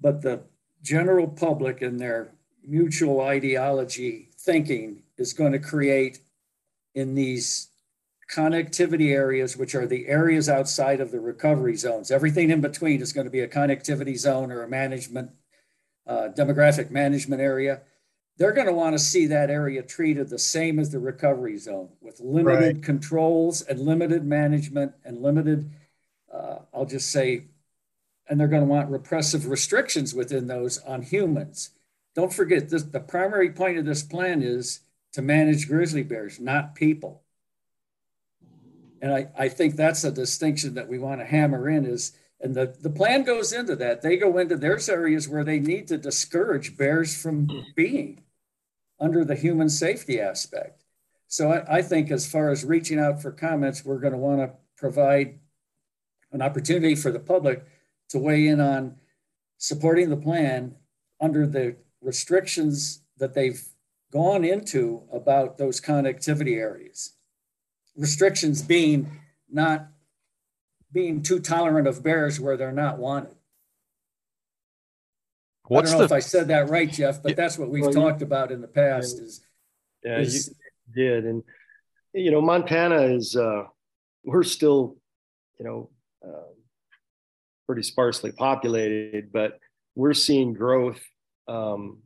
[0.00, 0.42] but the
[0.82, 2.32] general public and their
[2.66, 6.20] mutual ideology thinking is going to create
[6.94, 7.69] in these
[8.30, 12.10] connectivity areas, which are the areas outside of the recovery zones.
[12.10, 15.30] Everything in between is going to be a connectivity zone or a management,
[16.06, 17.82] uh, demographic management area.
[18.36, 21.90] They're going to want to see that area treated the same as the recovery zone
[22.00, 22.82] with limited right.
[22.82, 25.68] controls and limited management and limited,
[26.32, 27.46] uh, I'll just say,
[28.28, 31.70] and they're going to want repressive restrictions within those on humans.
[32.14, 34.80] Don't forget this, the primary point of this plan is
[35.12, 37.24] to manage grizzly bears, not people
[39.00, 42.54] and I, I think that's a distinction that we want to hammer in is and
[42.54, 44.00] the, the plan goes into that.
[44.00, 48.22] They go into there's areas where they need to discourage bears from being
[48.98, 50.84] under the human safety aspect.
[51.28, 54.40] So I, I think as far as reaching out for comments we're going to want
[54.40, 55.38] to provide
[56.32, 57.64] an opportunity for the public
[58.10, 58.96] to weigh in on
[59.58, 60.74] supporting the plan
[61.20, 63.62] under the restrictions that they've
[64.10, 67.12] gone into about those connectivity areas
[68.00, 69.20] restrictions being
[69.52, 69.86] not
[70.90, 73.34] being too tolerant of bears where they're not wanted.
[75.68, 77.84] What's I don't know the, if I said that right, Jeff, but that's what we've
[77.84, 79.20] well, talked you, about in the past.
[79.20, 79.42] Is
[80.02, 81.44] yeah, is, you did, and
[82.14, 83.64] you know, Montana is uh,
[84.24, 84.96] we're still,
[85.58, 85.90] you know,
[86.26, 86.50] uh,
[87.66, 89.60] pretty sparsely populated, but
[89.94, 91.00] we're seeing growth.
[91.46, 91.98] Um,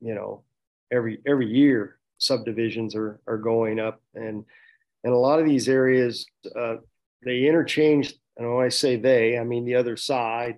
[0.00, 0.44] you know,
[0.92, 4.44] every every year subdivisions are are going up, and
[5.06, 6.76] and a lot of these areas uh,
[7.24, 10.56] they interchange and when i say they i mean the other side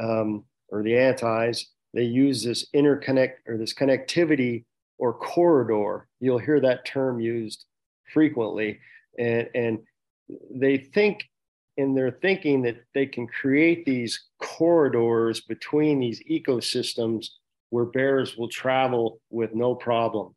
[0.00, 4.64] um, or the antis they use this interconnect or this connectivity
[4.98, 6.08] or corridor.
[6.20, 7.64] You'll hear that term used
[8.12, 8.80] frequently.
[9.18, 9.78] And and
[10.50, 11.24] they think
[11.76, 17.28] in their thinking that they can create these corridors between these ecosystems
[17.70, 20.34] where bears will travel with no problem.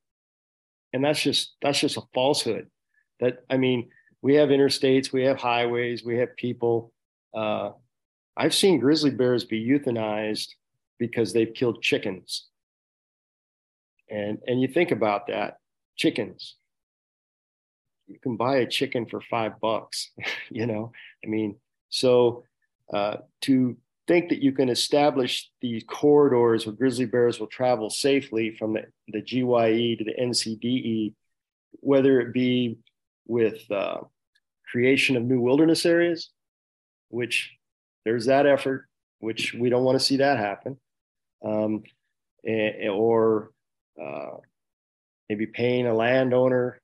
[0.93, 2.67] And that's just that's just a falsehood
[3.19, 3.89] that i mean
[4.21, 6.91] we have interstates we have highways we have people.
[7.33, 7.71] Uh,
[8.35, 10.49] i've seen grizzly bears be euthanized
[10.99, 12.47] because they've killed chickens.
[14.09, 15.57] And and you think about that
[15.95, 16.55] chickens.
[18.07, 20.11] You can buy a chicken for five bucks
[20.49, 20.91] you know?
[21.23, 21.55] I mean
[21.89, 22.43] so
[22.93, 28.55] uh, to think that you can establish these corridors where grizzly bears will travel safely
[28.57, 31.13] from the, the gye to the ncde
[31.81, 32.77] whether it be
[33.27, 33.99] with uh,
[34.69, 36.31] creation of new wilderness areas,
[37.09, 37.53] which
[38.05, 38.87] there's that effort,
[39.19, 40.77] which we don't want to see that happen,
[41.43, 41.83] um,
[42.91, 43.51] or
[44.01, 44.37] uh,
[45.29, 46.79] maybe paying a landowner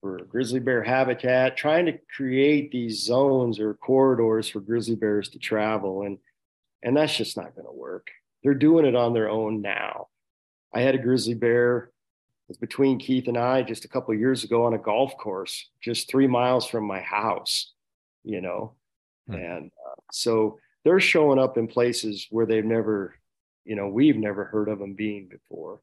[0.00, 5.38] for grizzly bear habitat, trying to create these zones or corridors for grizzly bears to
[5.38, 6.02] travel.
[6.02, 6.18] And,
[6.82, 8.08] and that's just not going to work.
[8.42, 10.08] They're doing it on their own now.
[10.74, 11.90] I had a grizzly bear
[12.48, 16.08] was between Keith and I just a couple years ago on a golf course, just
[16.08, 17.72] three miles from my house,
[18.24, 18.74] you know.
[19.28, 19.34] Hmm.
[19.34, 23.14] And uh, so they're showing up in places where they've never,
[23.64, 25.80] you know, we've never heard of them being before.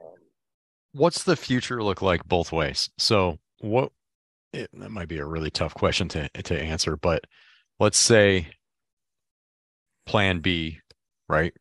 [0.00, 0.14] Um,
[0.94, 2.90] What's the future look like both ways?
[2.98, 3.92] So, what
[4.52, 7.24] it, that might be a really tough question to to answer, but
[7.80, 8.48] let's say
[10.04, 10.80] plan B,
[11.28, 11.54] right?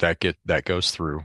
[0.00, 1.24] That get that goes through.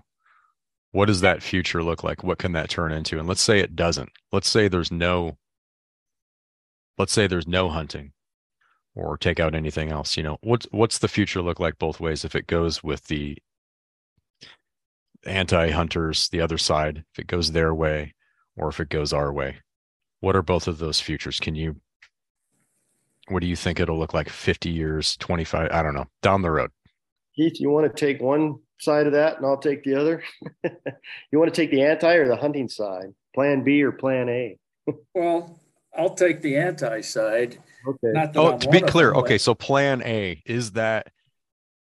[0.97, 2.23] What does that future look like?
[2.23, 3.19] What can that turn into?
[3.19, 4.09] And let's say it doesn't.
[4.31, 5.37] Let's say there's no
[6.97, 8.13] let's say there's no hunting
[8.95, 12.25] or take out anything else you know what's what's the future look like both ways
[12.25, 13.37] if it goes with the
[15.27, 18.15] anti-hunters the other side if it goes their way
[18.55, 19.57] or if it goes our way
[20.21, 21.75] what are both of those futures can you
[23.27, 26.49] what do you think it'll look like 50 years 25 i don't know down the
[26.49, 26.71] road
[27.35, 30.23] keith you want to take one side of that and i'll take the other
[31.31, 34.57] you want to take the anti or the hunting side plan b or plan a
[35.13, 35.59] well
[35.97, 37.57] i'll take the anti side
[37.87, 38.13] Okay.
[38.35, 41.07] oh, to be clear, them, okay, so plan A is that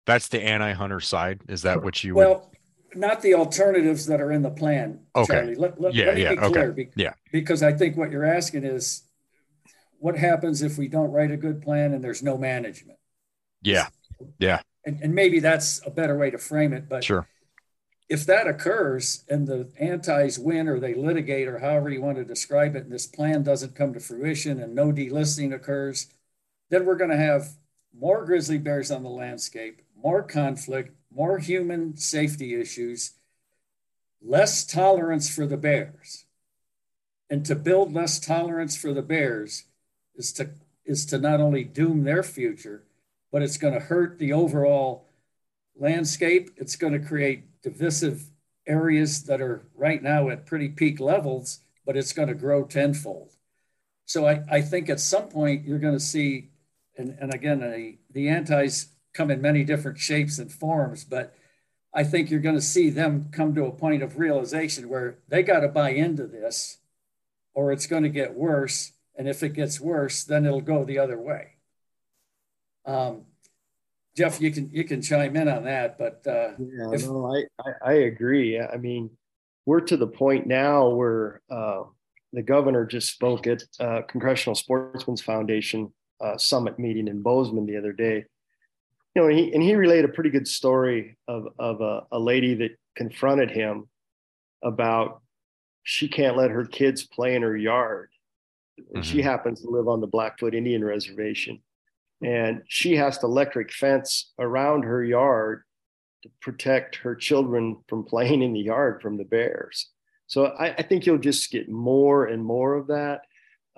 [0.05, 1.41] that's the anti-hunter side.
[1.49, 2.29] Is that what you want?
[2.29, 2.51] well,
[2.89, 2.97] would...
[2.97, 5.01] not the alternatives that are in the plan.
[5.15, 5.33] Okay.
[5.33, 5.55] Charlie.
[5.55, 6.69] Let, let, yeah, let yeah, okay.
[6.69, 7.13] Be, yeah.
[7.31, 9.03] Because I think what you're asking is
[9.97, 12.97] what happens if we don't write a good plan and there's no management?
[13.61, 13.87] Yeah.
[14.37, 14.61] Yeah.
[14.85, 16.87] And, and maybe that's a better way to frame it.
[16.87, 17.27] But sure
[18.09, 22.25] if that occurs and the antis win or they litigate or however you want to
[22.25, 26.07] describe it, and this plan doesn't come to fruition and no delisting occurs,
[26.69, 27.49] then we're going to have
[27.95, 33.11] more grizzly bears on the landscape, more conflict, more human safety issues,
[34.21, 36.25] less tolerance for the bears.
[37.29, 39.65] And to build less tolerance for the bears
[40.15, 40.49] is to
[40.83, 42.83] is to not only doom their future,
[43.31, 45.07] but it's going to hurt the overall
[45.75, 46.51] landscape.
[46.57, 48.23] It's going to create divisive
[48.67, 53.31] areas that are right now at pretty peak levels, but it's going to grow tenfold.
[54.05, 56.49] So I, I think at some point you're going to see,
[56.97, 61.35] and, and again, a, the antis come in many different shapes and forms, but
[61.93, 65.41] I think you're going to see them come to a point of realization where they
[65.41, 66.77] got to buy into this
[67.53, 68.91] or it's going to get worse.
[69.15, 71.55] And if it gets worse, then it'll go the other way.
[72.89, 73.25] Um,
[74.17, 77.05] Jeff, you can you can chime in on that, but uh, yeah, if...
[77.05, 78.59] no, I, I, I agree.
[78.59, 79.11] I mean,
[79.65, 81.83] we're to the point now where uh,
[82.33, 87.77] the governor just spoke at uh, Congressional Sportsmen's Foundation uh, summit meeting in Bozeman the
[87.77, 88.25] other day.
[89.15, 92.19] You know, and he and he relayed a pretty good story of of a, a
[92.19, 93.87] lady that confronted him
[94.63, 95.21] about
[95.83, 98.09] she can't let her kids play in her yard.
[98.77, 99.01] And mm-hmm.
[99.01, 101.61] she happens to live on the Blackfoot Indian Reservation
[102.21, 105.63] and she has to electric fence around her yard
[106.23, 109.87] to protect her children from playing in the yard from the bears.
[110.27, 113.21] So I, I think you'll just get more and more of that.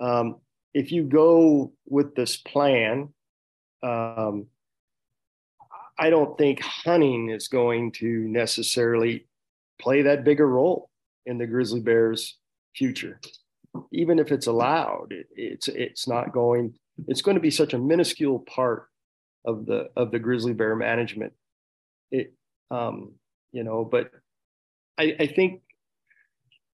[0.00, 0.36] Um,
[0.74, 3.12] if you go with this plan,
[3.82, 4.46] um,
[5.98, 9.26] I don't think hunting is going to necessarily
[9.80, 10.90] play that bigger role
[11.26, 12.38] in the grizzly bears'
[12.74, 13.20] future.
[13.92, 16.74] Even if it's allowed, it, it's it's not going
[17.08, 18.88] it's going to be such a minuscule part
[19.44, 21.32] of the of the grizzly bear management.
[22.10, 22.34] It,
[22.70, 23.14] um,
[23.52, 24.10] you know, but
[24.98, 25.62] I, I think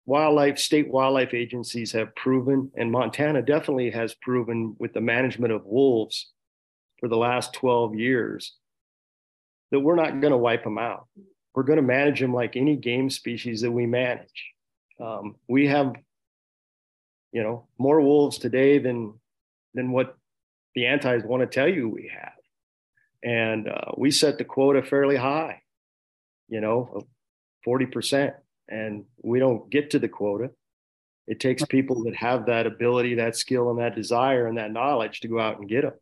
[0.06, 5.64] wildlife state wildlife agencies have proven, and Montana definitely has proven with the management of
[5.64, 6.32] wolves
[7.00, 8.54] for the last 12 years
[9.70, 11.08] that we're not going to wipe them out.
[11.54, 14.52] We're going to manage them like any game species that we manage.
[15.00, 15.94] Um, we have,
[17.32, 19.14] you know, more wolves today than
[19.74, 20.16] than what
[20.74, 22.32] the antis want to tell you we have.
[23.22, 25.62] And uh, we set the quota fairly high,
[26.48, 27.02] you know,
[27.66, 28.34] 40%.
[28.68, 30.50] And we don't get to the quota.
[31.26, 35.20] It takes people that have that ability, that skill, and that desire and that knowledge
[35.20, 35.94] to go out and get them.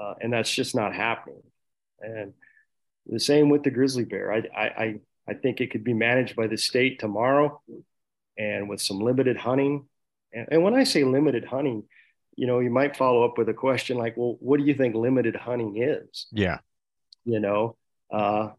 [0.00, 1.42] Uh, and that's just not happening.
[2.00, 2.32] And
[3.06, 4.32] the same with the grizzly bear.
[4.32, 7.60] I, I, I think it could be managed by the state tomorrow
[8.38, 9.86] and with some limited hunting.
[10.32, 11.84] And, and when I say limited hunting,
[12.36, 14.94] you know, you might follow up with a question like, well, what do you think
[14.94, 16.26] limited hunting is?
[16.32, 16.58] Yeah.
[17.24, 17.76] You know,
[18.12, 18.50] uh,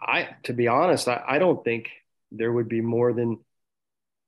[0.00, 1.90] I, to be honest, I, I don't think
[2.32, 3.38] there would be more than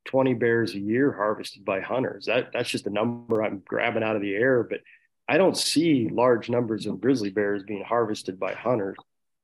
[0.06, 2.26] 20 bears a year harvested by hunters.
[2.26, 4.80] That that's just a number I'm grabbing out of the air, but
[5.28, 8.96] I don't see large numbers of grizzly bears being harvested by hunters.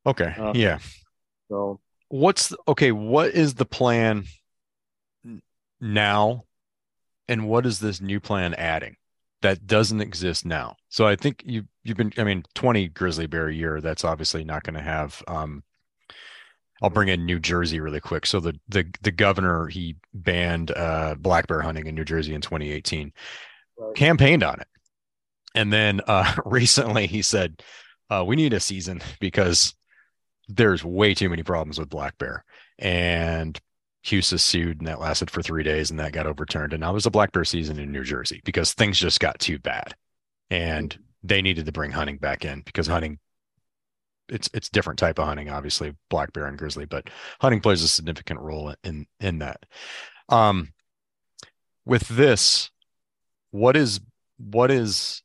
[0.05, 0.35] Okay.
[0.37, 0.79] Uh, yeah.
[1.49, 4.24] So what's okay, what is the plan
[5.81, 6.45] now
[7.29, 8.97] and what is this new plan adding
[9.43, 13.49] that doesn't exist now so i think you you've been i mean 20 grizzly bear
[13.49, 15.62] a year that's obviously not going to have um
[16.83, 18.26] I'll bring in New Jersey really quick.
[18.26, 22.41] So the the the governor he banned uh, black bear hunting in New Jersey in
[22.41, 23.12] 2018,
[23.79, 23.97] right.
[23.97, 24.68] campaigned on it,
[25.55, 27.62] and then uh, recently he said
[28.11, 29.74] uh, we need a season because
[30.49, 32.45] there's way too many problems with black bear,
[32.79, 33.59] and
[34.05, 36.72] HSUS sued and that lasted for three days and that got overturned.
[36.72, 39.59] And now there's a black bear season in New Jersey because things just got too
[39.59, 39.94] bad.
[40.51, 43.18] And they needed to bring hunting back in because hunting
[44.28, 47.09] it's it's different type of hunting, obviously, black bear and grizzly, but
[47.40, 49.64] hunting plays a significant role in in that.
[50.28, 50.72] Um
[51.84, 52.70] with this,
[53.51, 54.01] what is
[54.36, 55.22] what is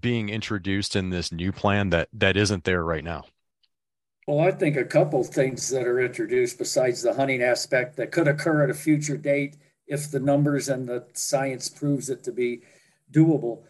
[0.00, 3.24] being introduced in this new plan that that isn't there right now?
[4.28, 8.28] Well, I think a couple things that are introduced besides the hunting aspect that could
[8.28, 9.56] occur at a future date
[9.86, 12.60] if the numbers and the science proves it to be
[13.10, 13.62] doable.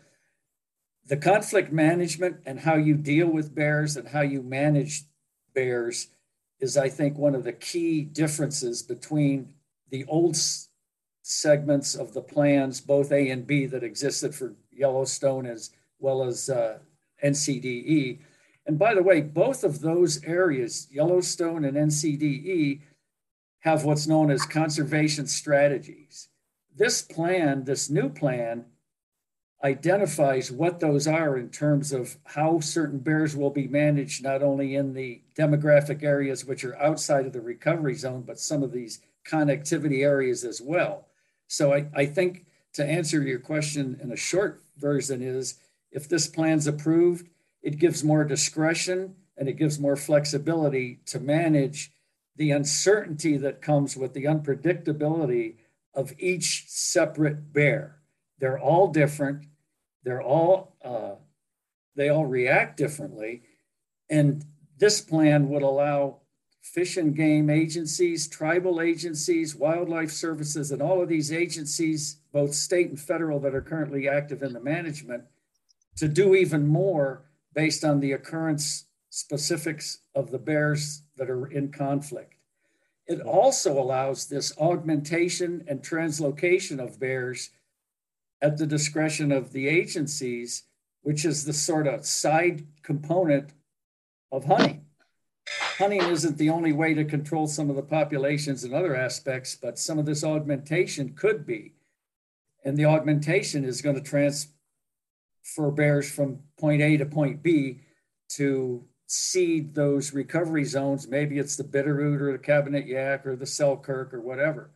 [1.06, 5.04] The conflict management and how you deal with bears and how you manage
[5.54, 6.08] bears
[6.58, 9.54] is, I think, one of the key differences between
[9.90, 10.36] the old
[11.22, 16.50] segments of the plans, both A and B, that existed for Yellowstone as well as
[16.50, 16.78] uh,
[17.22, 18.18] NCDE
[18.68, 22.82] and by the way, both of those areas, Yellowstone and NCDE,
[23.60, 26.28] have what's known as conservation strategies.
[26.76, 28.66] This plan, this new plan,
[29.64, 34.76] identifies what those are in terms of how certain bears will be managed, not only
[34.76, 39.00] in the demographic areas which are outside of the recovery zone, but some of these
[39.26, 41.06] connectivity areas as well.
[41.48, 42.44] So I, I think
[42.74, 45.54] to answer your question in a short version is
[45.90, 47.28] if this plan's approved,
[47.62, 51.92] it gives more discretion and it gives more flexibility to manage
[52.36, 55.56] the uncertainty that comes with the unpredictability
[55.94, 57.96] of each separate bear.
[58.38, 59.46] They're all different.
[60.04, 61.16] They're all uh,
[61.96, 63.42] they all react differently,
[64.08, 64.44] and
[64.78, 66.20] this plan would allow
[66.62, 72.88] fish and game agencies, tribal agencies, wildlife services, and all of these agencies, both state
[72.88, 75.24] and federal, that are currently active in the management,
[75.96, 77.24] to do even more
[77.54, 82.34] based on the occurrence specifics of the bears that are in conflict.
[83.06, 87.50] It also allows this augmentation and translocation of bears
[88.42, 90.64] at the discretion of the agencies,
[91.02, 93.50] which is the sort of side component
[94.30, 94.84] of hunting.
[95.78, 99.78] Hunting isn't the only way to control some of the populations and other aspects, but
[99.78, 101.72] some of this augmentation could be.
[102.64, 104.48] And the augmentation is going to trans
[105.42, 107.80] for bears from point A to point B
[108.30, 111.08] to seed those recovery zones.
[111.08, 114.70] Maybe it's the Bitterroot or the Cabinet Yaak or the Selkirk or whatever.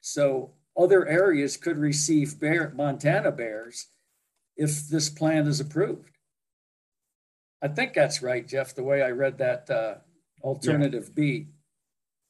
[0.00, 3.86] So other areas could receive bear, Montana bears
[4.56, 6.10] if this plan is approved.
[7.62, 9.94] I think that's right, Jeff, the way I read that uh,
[10.42, 11.14] alternative yeah.
[11.14, 11.46] B.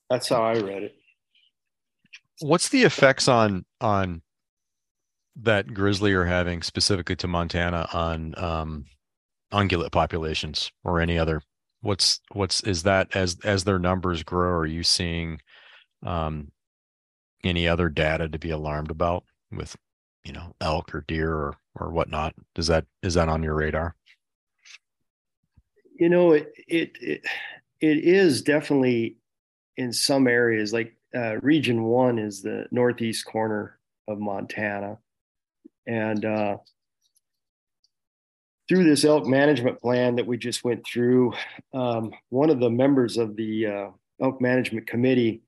[0.09, 0.95] That's how I read it.
[2.41, 4.22] What's the effects on on
[5.43, 8.84] that grizzly are having specifically to Montana on um,
[9.53, 11.43] ungulate populations or any other?
[11.80, 14.51] What's what's is that as as their numbers grow?
[14.51, 15.41] Are you seeing
[16.05, 16.51] um,
[17.45, 19.76] any other data to be alarmed about with
[20.24, 22.34] you know elk or deer or or whatnot?
[22.57, 23.95] Is that is that on your radar?
[25.95, 27.24] You know, it it it,
[27.80, 29.18] it is definitely
[29.76, 33.78] in some areas like uh, region one is the northeast corner
[34.09, 34.98] of Montana
[35.89, 36.59] and uh,
[38.69, 41.32] through this elk management plan that we just went through,
[41.73, 43.89] um, one of the members of the uh,
[44.23, 45.40] elk management committee,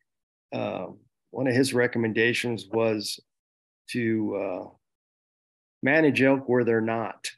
[0.52, 0.86] uh,
[1.30, 3.20] one of his recommendations was
[3.90, 4.68] to uh,
[5.82, 7.30] manage elk where they're not.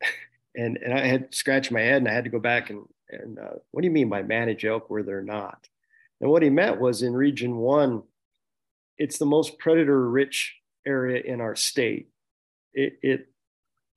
[0.56, 3.38] and, and I had scratched my head and I had to go back and, and
[3.38, 5.68] uh, what do you mean by manage elk where they're not?
[6.20, 8.04] And what he meant was in region one,
[8.96, 10.54] it's the most predator rich
[10.86, 12.08] area in our state
[12.74, 13.28] it, it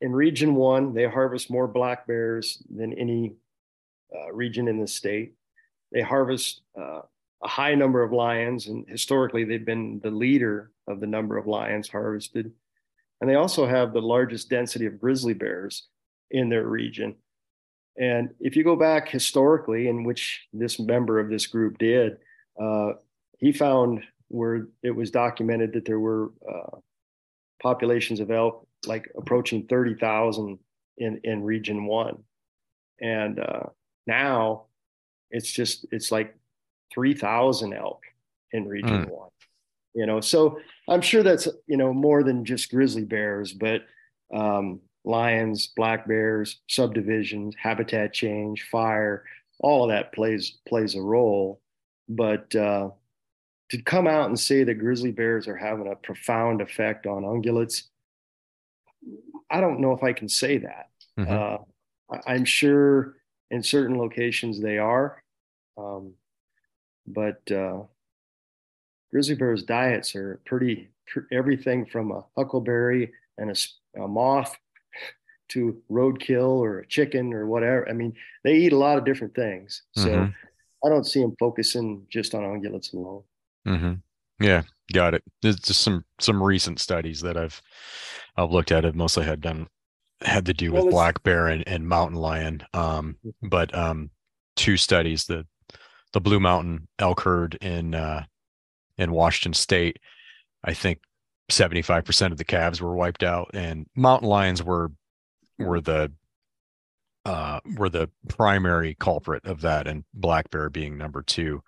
[0.02, 3.36] in region one, they harvest more black bears than any
[4.14, 5.36] uh, region in the state.
[5.92, 7.02] They harvest uh,
[7.44, 11.48] a high number of lions, and historically, they've been the leader of the number of
[11.48, 12.52] lions harvested.
[13.20, 15.88] And they also have the largest density of grizzly bears
[16.32, 17.16] in their region.
[17.98, 22.18] And if you go back historically, in which this member of this group did,
[22.60, 22.94] uh,
[23.38, 26.78] he found where it was documented that there were uh,
[27.62, 30.58] populations of elk like approaching 30,000
[30.98, 32.24] in, in region one.
[33.00, 33.64] And uh,
[34.08, 34.66] now
[35.30, 36.36] it's just, it's like
[36.94, 38.04] 3,000 elk
[38.52, 39.10] in region mm.
[39.10, 39.30] one.
[39.94, 43.82] You know, so I'm sure that's you know more than just grizzly bears, but
[44.34, 49.26] um, lions, black bears, subdivisions, habitat change, fire,
[49.60, 51.62] all of that plays plays a role.
[52.08, 52.92] But uh,
[53.72, 57.84] to come out and say that grizzly bears are having a profound effect on ungulates,
[59.50, 60.90] I don't know if I can say that.
[61.18, 61.32] Mm-hmm.
[62.14, 63.16] Uh, I'm sure
[63.50, 65.24] in certain locations they are,
[65.78, 66.16] um,
[67.08, 67.84] but uh,
[69.10, 70.90] grizzly bears' diets are pretty,
[71.32, 74.54] everything from a huckleberry and a, a moth
[75.52, 77.88] to roadkill or a chicken or whatever.
[77.88, 79.84] I mean, they eat a lot of different things.
[79.96, 80.32] So mm-hmm.
[80.86, 83.24] I don't see them focusing just on ungulates alone.
[83.68, 83.94] Mm-hmm.
[84.44, 84.64] Yeah,
[84.94, 85.24] got it.
[85.42, 87.62] There's just some some recent studies that I've
[88.36, 88.84] I've looked at.
[88.84, 89.68] Have mostly had done
[90.22, 92.64] had to do with black bear and, and mountain lion.
[92.74, 93.48] Um, mm-hmm.
[93.48, 94.12] but um,
[94.56, 95.46] two studies the
[96.14, 98.26] the Blue Mountain elk herd in uh,
[98.98, 100.00] in Washington State.
[100.64, 101.00] I think
[101.52, 104.92] 75% of the calves were wiped out and mountain lions were
[105.60, 106.12] were the
[107.26, 111.62] uh were the primary culprit of that and black bear being number two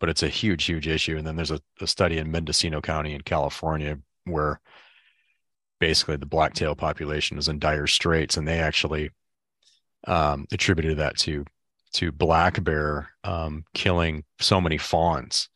[0.00, 3.14] but it's a huge huge issue and then there's a, a study in mendocino county
[3.14, 4.60] in california where
[5.80, 9.10] basically the blacktail population is in dire straits and they actually
[10.06, 11.44] um attributed that to
[11.92, 15.48] to black bear um killing so many fawns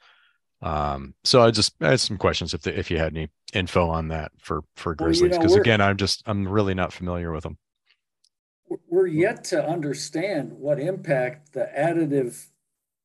[0.62, 3.88] um, so I just I had some questions if the, if you had any info
[3.88, 6.92] on that for for grizzlies because well, you know, again I'm just I'm really not
[6.92, 7.58] familiar with them.
[8.88, 12.46] We're yet to understand what impact the additive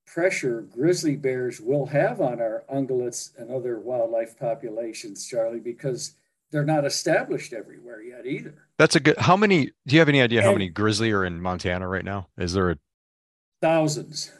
[0.08, 6.16] pressure grizzly bears will have on our ungulates and other wildlife populations, Charlie, because
[6.50, 8.56] they're not established everywhere yet either.
[8.80, 9.18] That's a good.
[9.18, 9.68] How many?
[9.86, 12.30] Do you have any idea and, how many grizzly are in Montana right now?
[12.38, 12.78] Is there a
[13.62, 14.32] thousands?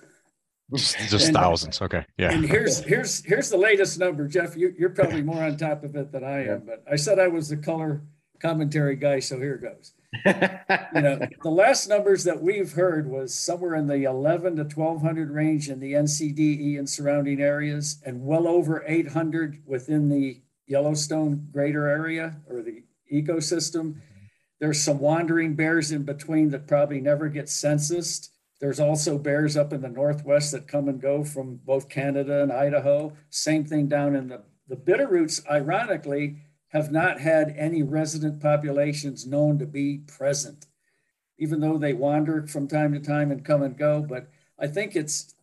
[0.74, 4.74] just, just and, thousands okay yeah and here's here's here's the latest number jeff you,
[4.78, 7.48] you're probably more on top of it than i am but i said i was
[7.50, 8.02] the color
[8.40, 9.94] commentary guy so here goes
[10.96, 15.32] you know the last numbers that we've heard was somewhere in the 11 to 1200
[15.32, 21.88] range in the ncde and surrounding areas and well over 800 within the yellowstone greater
[21.88, 23.96] area or the ecosystem
[24.60, 29.72] there's some wandering bears in between that probably never get censused there's also bears up
[29.72, 33.16] in the northwest that come and go from both Canada and Idaho.
[33.30, 36.38] Same thing down in the the Bitterroots, ironically,
[36.78, 40.66] have not had any resident populations known to be present,
[41.38, 44.02] even though they wander from time to time and come and go.
[44.02, 44.30] But
[44.60, 45.36] I think it's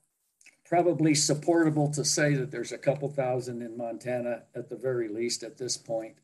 [0.65, 5.43] probably supportable to say that there's a couple thousand in Montana at the very least
[5.43, 6.17] at this point.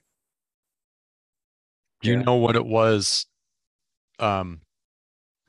[2.03, 2.23] Do you yeah.
[2.23, 3.27] know what it was
[4.19, 4.61] um,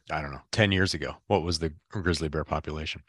[0.10, 1.16] I don't know, 10 years ago?
[1.28, 3.04] What was the grizzly bear population?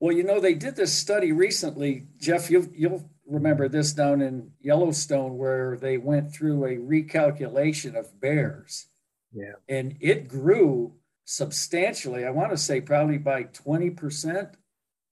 [0.00, 2.06] Well, you know, they did this study recently.
[2.18, 8.20] Jeff, you'll, you'll remember this down in Yellowstone where they went through a recalculation of
[8.20, 8.86] bears.
[9.32, 9.54] Yeah.
[9.68, 10.94] And it grew
[11.24, 12.24] substantially.
[12.24, 14.54] I want to say probably by 20%.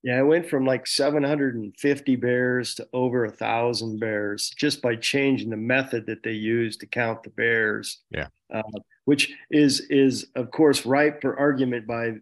[0.05, 5.51] Yeah, it went from like 750 bears to over a thousand bears just by changing
[5.51, 8.01] the method that they used to count the bears.
[8.11, 8.27] Yeah.
[8.53, 8.63] Uh,
[9.05, 12.15] which is is of course ripe for argument by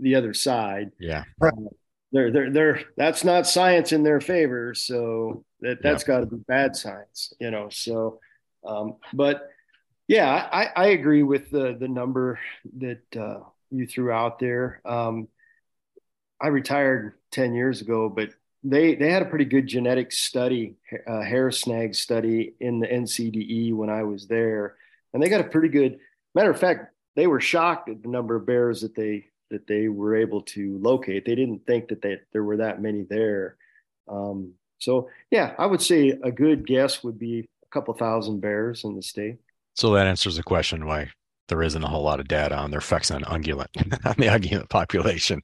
[0.00, 0.90] the other side.
[0.98, 1.24] Yeah.
[1.40, 1.50] Uh,
[2.12, 4.74] they're, they're, they're, that's not science in their favor.
[4.74, 6.06] So that, that's yeah.
[6.06, 7.68] got to be bad science, you know?
[7.70, 8.20] So,
[8.66, 9.48] um, but
[10.06, 12.38] yeah, I, I agree with the, the number
[12.78, 13.40] that uh,
[13.70, 14.80] you threw out there.
[14.84, 15.28] Um,
[16.40, 18.30] I retired 10 years ago, but
[18.64, 20.76] they, they had a pretty good genetic study,
[21.06, 24.76] uh, hair snag study in the NCDE when I was there.
[25.12, 25.98] And they got a pretty good,
[26.34, 29.88] Matter of fact, they were shocked at the number of bears that they that they
[29.88, 31.24] were able to locate.
[31.24, 33.56] They didn't think that they, there were that many there.
[34.08, 38.84] Um, so yeah, I would say a good guess would be a couple thousand bears
[38.84, 39.36] in the state.
[39.74, 41.10] So that answers the question why
[41.48, 43.74] there isn't a whole lot of data on their effects on ungulate
[44.06, 45.42] on the ungulate population.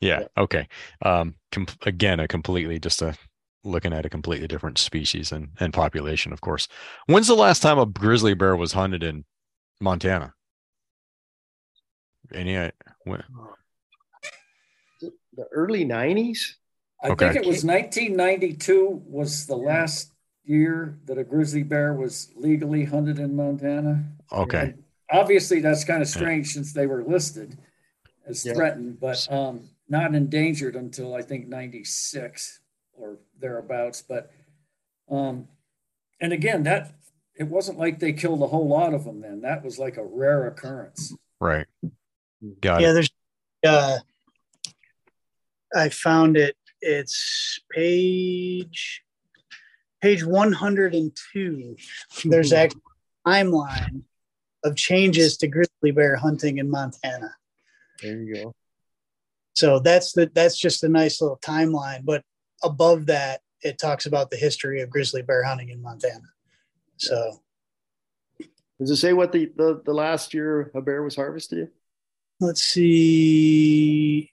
[0.00, 0.20] Yeah.
[0.20, 0.42] yeah.
[0.42, 0.68] Okay.
[1.02, 3.16] Um, com- again, a completely just a
[3.64, 6.68] looking at a completely different species and, and population, of course.
[7.06, 9.24] When's the last time a grizzly bear was hunted in
[9.80, 10.35] Montana?
[12.34, 12.70] Any uh,
[13.04, 13.22] when?
[15.00, 16.38] The early '90s.
[17.02, 17.32] I okay.
[17.32, 20.12] think it was 1992 was the last
[20.44, 24.04] year that a grizzly bear was legally hunted in Montana.
[24.32, 24.60] Okay.
[24.60, 26.52] And obviously, that's kind of strange yeah.
[26.54, 27.58] since they were listed
[28.26, 28.54] as yeah.
[28.54, 32.60] threatened, but um, not endangered until I think 96
[32.94, 34.02] or thereabouts.
[34.02, 34.30] But
[35.10, 35.48] um,
[36.20, 36.92] and again, that
[37.38, 39.20] it wasn't like they killed a whole lot of them.
[39.20, 41.14] Then that was like a rare occurrence.
[41.40, 41.66] Right.
[42.60, 42.94] Got yeah, it.
[42.94, 43.10] there's
[43.66, 43.98] uh
[45.74, 46.56] I found it.
[46.80, 49.02] It's page
[50.00, 51.76] page 102,
[52.26, 52.68] there's a
[53.26, 54.02] timeline
[54.64, 57.34] of changes to grizzly bear hunting in Montana.
[58.02, 58.54] There you go.
[59.54, 62.04] So that's the that's just a nice little timeline.
[62.04, 62.22] But
[62.62, 66.28] above that, it talks about the history of grizzly bear hunting in Montana.
[66.98, 67.40] So
[68.78, 71.70] does it say what the, the, the last year a bear was harvested?
[72.38, 74.30] Let's see.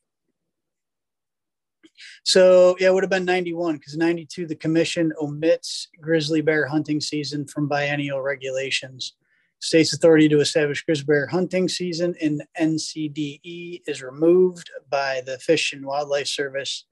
[2.25, 6.99] So yeah, it would have been 91 because 92, the commission omits grizzly bear hunting
[6.99, 9.13] season from biennial regulations.
[9.59, 15.71] State's authority to establish grizzly bear hunting season in NCDE is removed by the Fish
[15.71, 16.85] and Wildlife Service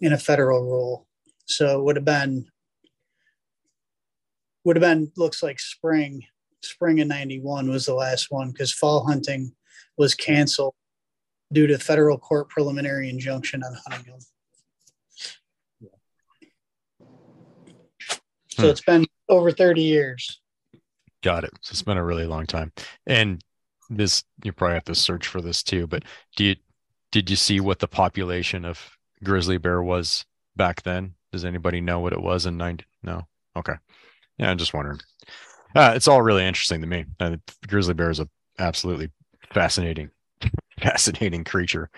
[0.00, 1.06] in a federal rule.
[1.46, 2.46] So it would have been
[4.64, 6.24] would have been looks like spring
[6.62, 9.52] spring of 91 was the last one because fall hunting
[9.96, 10.74] was canceled
[11.52, 14.20] due to federal court preliminary injunction on hunting them.
[18.50, 18.68] So hmm.
[18.68, 20.40] it's been over 30 years.
[21.22, 21.50] Got it.
[21.60, 22.72] So it's been a really long time.
[23.06, 23.42] And
[23.88, 26.02] this you probably have to search for this too, but
[26.36, 26.56] do you
[27.12, 30.24] did you see what the population of grizzly bear was
[30.56, 31.14] back then?
[31.32, 32.84] Does anybody know what it was in 90?
[33.02, 33.26] No.
[33.56, 33.74] Okay.
[34.38, 35.00] Yeah, I'm just wondering.
[35.74, 37.04] Uh, it's all really interesting to me.
[37.20, 37.36] Uh,
[37.66, 38.28] grizzly bear is a
[38.58, 39.10] absolutely
[39.56, 40.10] fascinating,
[40.80, 41.88] fascinating creature.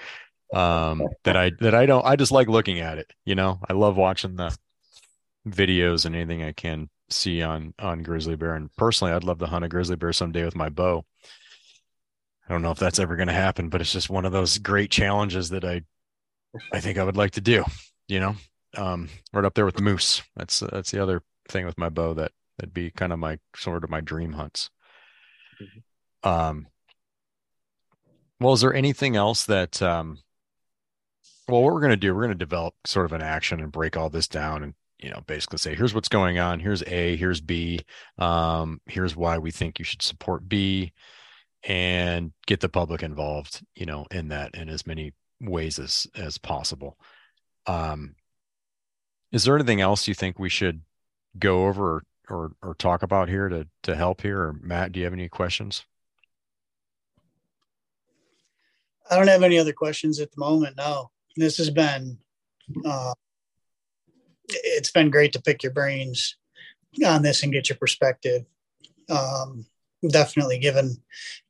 [0.54, 3.12] Um, that I that I don't I just like looking at it.
[3.26, 4.56] You know, I love watching the
[5.46, 8.54] videos and anything I can see on on grizzly bear.
[8.54, 11.04] And personally, I'd love to hunt a grizzly bear someday with my bow.
[12.48, 14.56] I don't know if that's ever going to happen, but it's just one of those
[14.56, 15.82] great challenges that I
[16.72, 17.64] I think I would like to do.
[18.06, 18.36] You know,
[18.76, 20.22] um, right up there with the moose.
[20.36, 23.84] That's that's the other thing with my bow that that'd be kind of my sort
[23.84, 24.70] of my dream hunts.
[25.60, 26.28] Mm-hmm.
[26.28, 26.66] Um,
[28.40, 30.18] well, is there anything else that um,
[31.48, 33.72] well, what we're going to do, we're going to develop sort of an action and
[33.72, 36.60] break all this down and you know basically say here's what's going on.
[36.60, 37.80] Here's a here's b
[38.18, 40.92] um, here's why we think you should support b
[41.64, 46.38] and get the public involved you know in that in as many ways as as
[46.38, 46.98] possible.
[47.66, 48.14] Um
[49.32, 50.82] is there anything else you think we should
[51.38, 54.40] go over or or, or talk about here to to help here?
[54.40, 55.84] Or matt do you have any questions
[59.10, 62.18] i don't have any other questions at the moment no this has been
[62.84, 63.14] uh,
[64.48, 66.36] it's been great to pick your brains
[67.04, 68.44] on this and get your perspective.
[69.08, 69.66] Um,
[70.10, 70.96] definitely given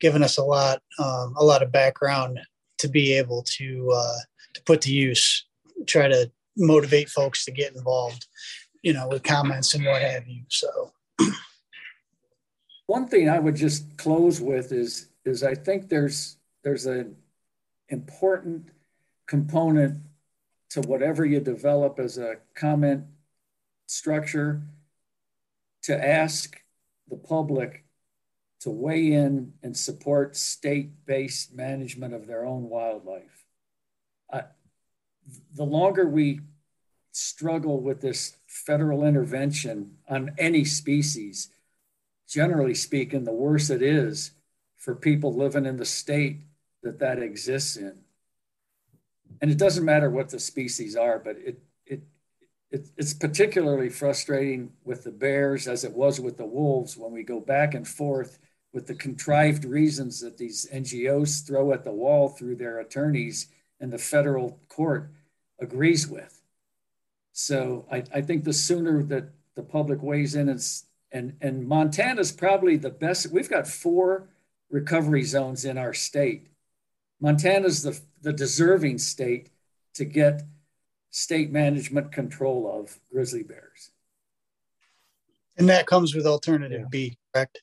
[0.01, 2.41] given us a lot um, a lot of background
[2.79, 4.19] to be able to uh,
[4.55, 5.45] to put to use.
[5.87, 8.27] Try to motivate folks to get involved,
[8.83, 10.43] you know, with comments and what have you.
[10.49, 10.93] So,
[12.87, 17.17] one thing I would just close with is is I think there's there's an
[17.89, 18.69] important
[19.27, 20.03] component
[20.71, 23.05] to whatever you develop as a comment
[23.87, 24.63] structure
[25.83, 26.61] to ask
[27.09, 27.85] the public
[28.61, 33.45] to weigh in and support state-based management of their own wildlife.
[34.31, 34.43] Uh,
[35.55, 36.41] the longer we
[37.13, 41.51] struggle with this federal intervention on any species,
[42.29, 44.33] generally speaking, the worse it is
[44.77, 46.41] for people living in the state
[46.89, 47.99] that that exists in
[49.41, 52.03] and it doesn't matter what the species are, but it, it,
[52.71, 57.23] it, it's particularly frustrating with the bears as it was with the wolves when we
[57.23, 58.39] go back and forth
[58.73, 63.47] with the contrived reasons that these NGOs throw at the wall through their attorneys
[63.81, 65.11] and the federal court
[65.61, 66.43] agrees with.
[67.33, 70.61] So I, I think the sooner that the public weighs in and,
[71.13, 73.33] and, and Montana's probably the best.
[73.33, 74.29] We've got four
[74.71, 76.49] recovery zones in our state.
[77.21, 79.51] Montana's the the deserving state
[79.95, 80.43] to get
[81.11, 83.91] state management control of grizzly bears.
[85.57, 86.89] And that comes with alternative yeah.
[86.91, 87.63] B, correct?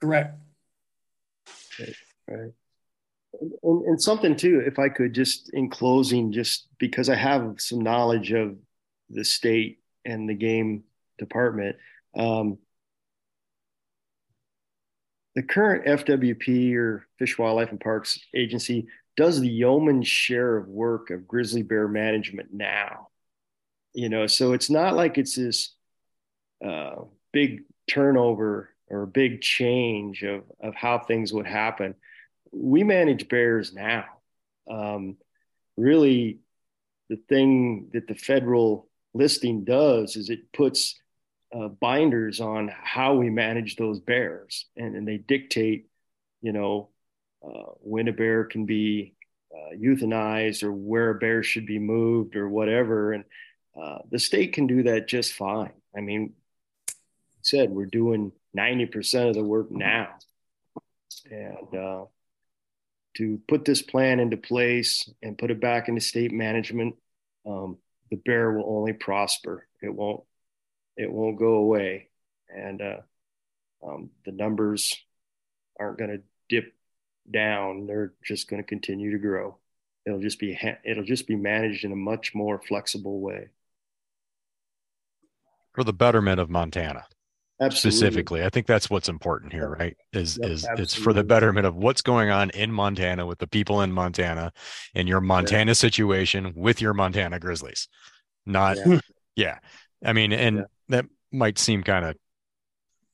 [0.00, 0.38] Correct.
[1.78, 1.94] Right.
[2.28, 2.52] right.
[3.62, 7.80] And, and, something too, if I could just in closing, just because I have some
[7.80, 8.56] knowledge of
[9.08, 10.84] the state and the game
[11.18, 11.76] department,
[12.14, 12.58] um,
[15.34, 18.86] the current FWP or Fish, Wildlife, and Parks Agency
[19.16, 23.08] does the yeoman's share of work of grizzly bear management now.
[23.94, 25.74] You know, so it's not like it's this
[26.64, 26.96] uh,
[27.32, 31.94] big turnover or big change of, of how things would happen.
[32.52, 34.04] We manage bears now.
[34.70, 35.16] Um,
[35.76, 36.40] really,
[37.08, 40.98] the thing that the federal listing does is it puts
[41.52, 45.88] uh, binders on how we manage those bears, and, and they dictate,
[46.40, 46.88] you know,
[47.44, 49.14] uh, when a bear can be
[49.54, 53.12] uh, euthanized or where a bear should be moved or whatever.
[53.12, 53.24] And
[53.80, 55.72] uh, the state can do that just fine.
[55.96, 56.34] I mean,
[57.42, 60.14] said we're doing 90% of the work now.
[61.30, 62.04] And uh,
[63.16, 66.94] to put this plan into place and put it back into state management,
[67.46, 67.78] um,
[68.10, 69.66] the bear will only prosper.
[69.82, 70.22] It won't,
[70.96, 72.08] it won't go away.
[72.48, 73.00] And uh,
[73.86, 74.94] um, the numbers
[75.78, 76.74] aren't going to dip
[77.30, 77.86] down.
[77.86, 79.56] They're just going to continue to grow.
[80.04, 83.48] It'll just be, it'll just be managed in a much more flexible way.
[85.74, 87.04] For the betterment of Montana.
[87.60, 87.90] Absolutely.
[87.90, 88.44] specifically.
[88.44, 89.96] I think that's what's important here, right?
[90.12, 90.82] Is yep, is absolutely.
[90.82, 94.52] it's for the betterment of what's going on in Montana with the people in Montana
[94.94, 95.74] in your Montana yeah.
[95.74, 97.86] situation with your Montana Grizzlies.
[98.46, 99.00] Not yeah.
[99.36, 99.58] yeah.
[100.04, 100.64] I mean, and yeah.
[100.88, 102.16] that might seem kind of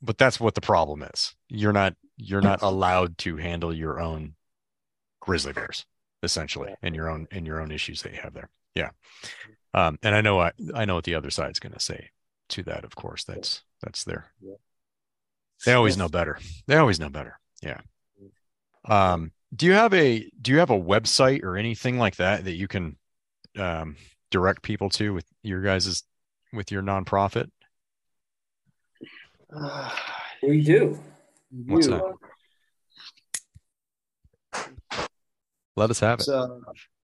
[0.03, 1.35] but that's what the problem is.
[1.49, 4.35] You're not you're not allowed to handle your own
[5.21, 5.87] grizzly bears
[6.23, 8.51] essentially in your own in your own issues that you have there.
[8.75, 8.91] Yeah.
[9.75, 12.11] Um, and I know I I know what the other side's going to say
[12.51, 12.85] to that.
[12.85, 14.27] Of course, that's that's there.
[14.41, 14.55] Yeah.
[15.67, 16.39] They always know better.
[16.67, 17.39] They always know better.
[17.63, 17.81] Yeah.
[18.85, 22.55] Um, do you have a do you have a website or anything like that that
[22.55, 22.97] you can
[23.57, 23.97] um,
[24.31, 26.05] direct people to with your guys's
[26.53, 27.51] with your nonprofit?
[29.55, 29.91] Uh,
[30.43, 30.99] we do.
[31.51, 32.15] What's that?
[35.77, 36.35] Let us have it's, it.
[36.35, 36.49] Uh,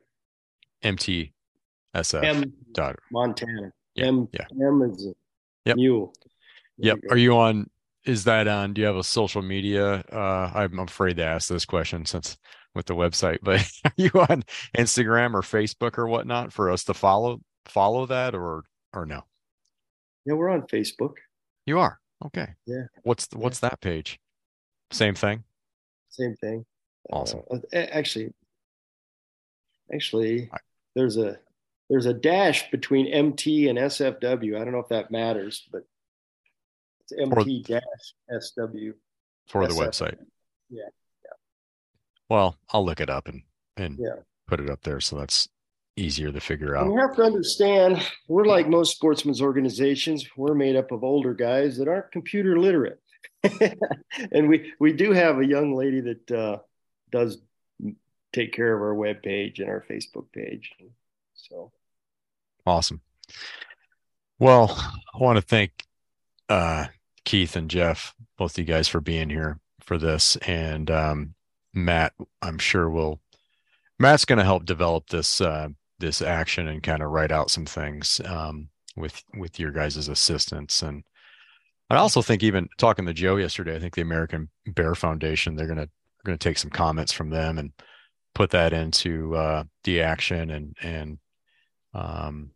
[0.84, 2.24] MTSF.
[2.24, 2.54] M.
[2.74, 2.98] Dot.
[3.12, 3.72] Montana.
[3.96, 4.08] Yeah.
[4.08, 4.28] M.
[4.34, 4.46] Yeah.
[4.52, 5.14] M is a
[5.66, 5.78] yep.
[5.78, 6.14] mule.
[6.78, 7.00] There yep.
[7.04, 7.70] You Are you on?
[8.06, 8.74] Is that on?
[8.74, 10.04] Do you have a social media?
[10.12, 12.38] Uh, I'm afraid to ask this question since
[12.76, 14.44] with the website, but are you on
[14.78, 18.64] Instagram or Facebook or whatnot for us to follow follow that or
[18.94, 19.24] or no?
[20.26, 21.16] Yeah, we're on Facebook.
[21.66, 22.48] You are okay.
[22.66, 22.86] Yeah.
[23.04, 23.70] What's the, what's yeah.
[23.70, 24.20] that page?
[24.92, 25.44] Same thing.
[26.10, 26.66] Same thing.
[27.12, 27.42] Awesome.
[27.50, 28.34] Uh, actually,
[29.94, 30.50] actually,
[30.96, 31.40] there's a
[31.90, 34.60] there's a dash between MT and SFW.
[34.60, 35.84] I don't know if that matters, but
[37.12, 38.94] it's dash SW
[39.48, 40.18] for the website.
[40.70, 40.84] Yeah.
[41.24, 41.32] Yeah.
[42.30, 43.44] Well, I'll look it up and
[43.78, 44.22] and yeah.
[44.48, 45.50] put it up there, so that's
[45.96, 46.88] easier to figure out.
[46.88, 50.26] You have to understand, we're like most sportsmen's organizations.
[50.36, 53.00] We're made up of older guys that aren't computer literate.
[54.32, 56.58] and we we do have a young lady that uh,
[57.12, 57.38] does
[58.32, 60.72] take care of our web page and our Facebook page.
[61.36, 61.72] So
[62.66, 63.02] awesome.
[64.40, 64.76] Well,
[65.14, 65.72] I want to thank
[66.50, 66.88] uh,
[67.26, 71.36] Keith and Jeff, both you guys, for being here for this, and um,
[71.74, 72.14] Matt.
[72.42, 73.22] I'm sure will
[74.00, 77.66] Matt's going to help develop this uh, this action and kind of write out some
[77.66, 81.04] things um, with with your guys' assistance and
[81.90, 85.68] I also think even talking to Joe yesterday, I think the American Bear Foundation they're
[85.68, 85.90] gonna
[86.26, 87.72] gonna take some comments from them and
[88.34, 91.20] put that into uh, the action and and
[91.94, 92.52] um,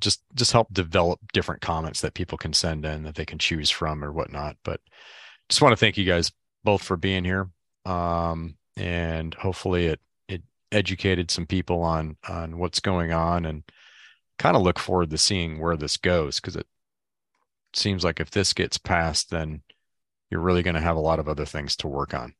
[0.00, 3.70] just just help develop different comments that people can send in that they can choose
[3.70, 4.56] from or whatnot.
[4.64, 4.80] But
[5.48, 6.32] just want to thank you guys
[6.64, 7.50] both for being here,
[7.84, 13.62] um, and hopefully it it educated some people on on what's going on and
[14.38, 16.66] kind of look forward to seeing where this goes because it
[17.74, 19.62] seems like if this gets passed, then
[20.30, 22.34] you're really going to have a lot of other things to work on.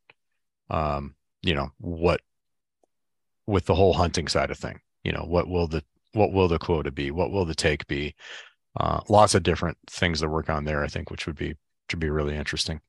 [0.70, 2.20] Um, you know, what
[3.46, 6.58] with the whole hunting side of thing, you know, what will the what will the
[6.58, 7.10] quota be?
[7.10, 8.14] What will the take be?
[8.78, 11.56] Uh, lots of different things to work on there, I think, which would be
[11.90, 12.80] should be really interesting.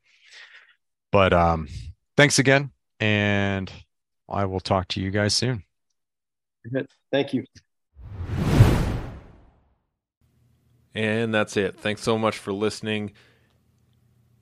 [1.12, 1.68] But um,
[2.16, 3.72] thanks again, and
[4.30, 5.64] I will talk to you guys soon.
[7.12, 7.44] Thank you.
[10.96, 11.78] And that's it.
[11.80, 13.14] Thanks so much for listening.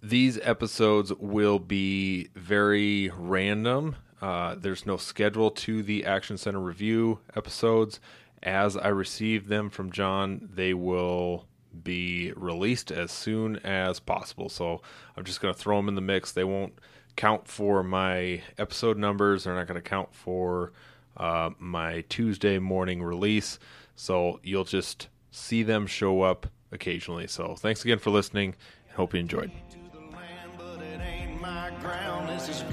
[0.04, 3.96] These episodes will be very random.
[4.22, 8.00] Uh, there's no schedule to the Action Center review episodes.
[8.44, 11.46] As I receive them from John, they will
[11.84, 14.50] be released as soon as possible.
[14.50, 14.82] So
[15.16, 16.32] I'm just going to throw them in the mix.
[16.32, 16.74] They won't
[17.16, 20.72] count for my episode numbers, they're not going to count for
[21.18, 23.60] uh, my Tuesday morning release.
[23.96, 27.28] So you'll just see them show up occasionally.
[27.28, 28.56] So thanks again for listening
[28.88, 29.52] and hope you enjoyed.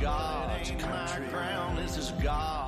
[0.01, 1.27] God's country.
[1.77, 2.68] This is God's.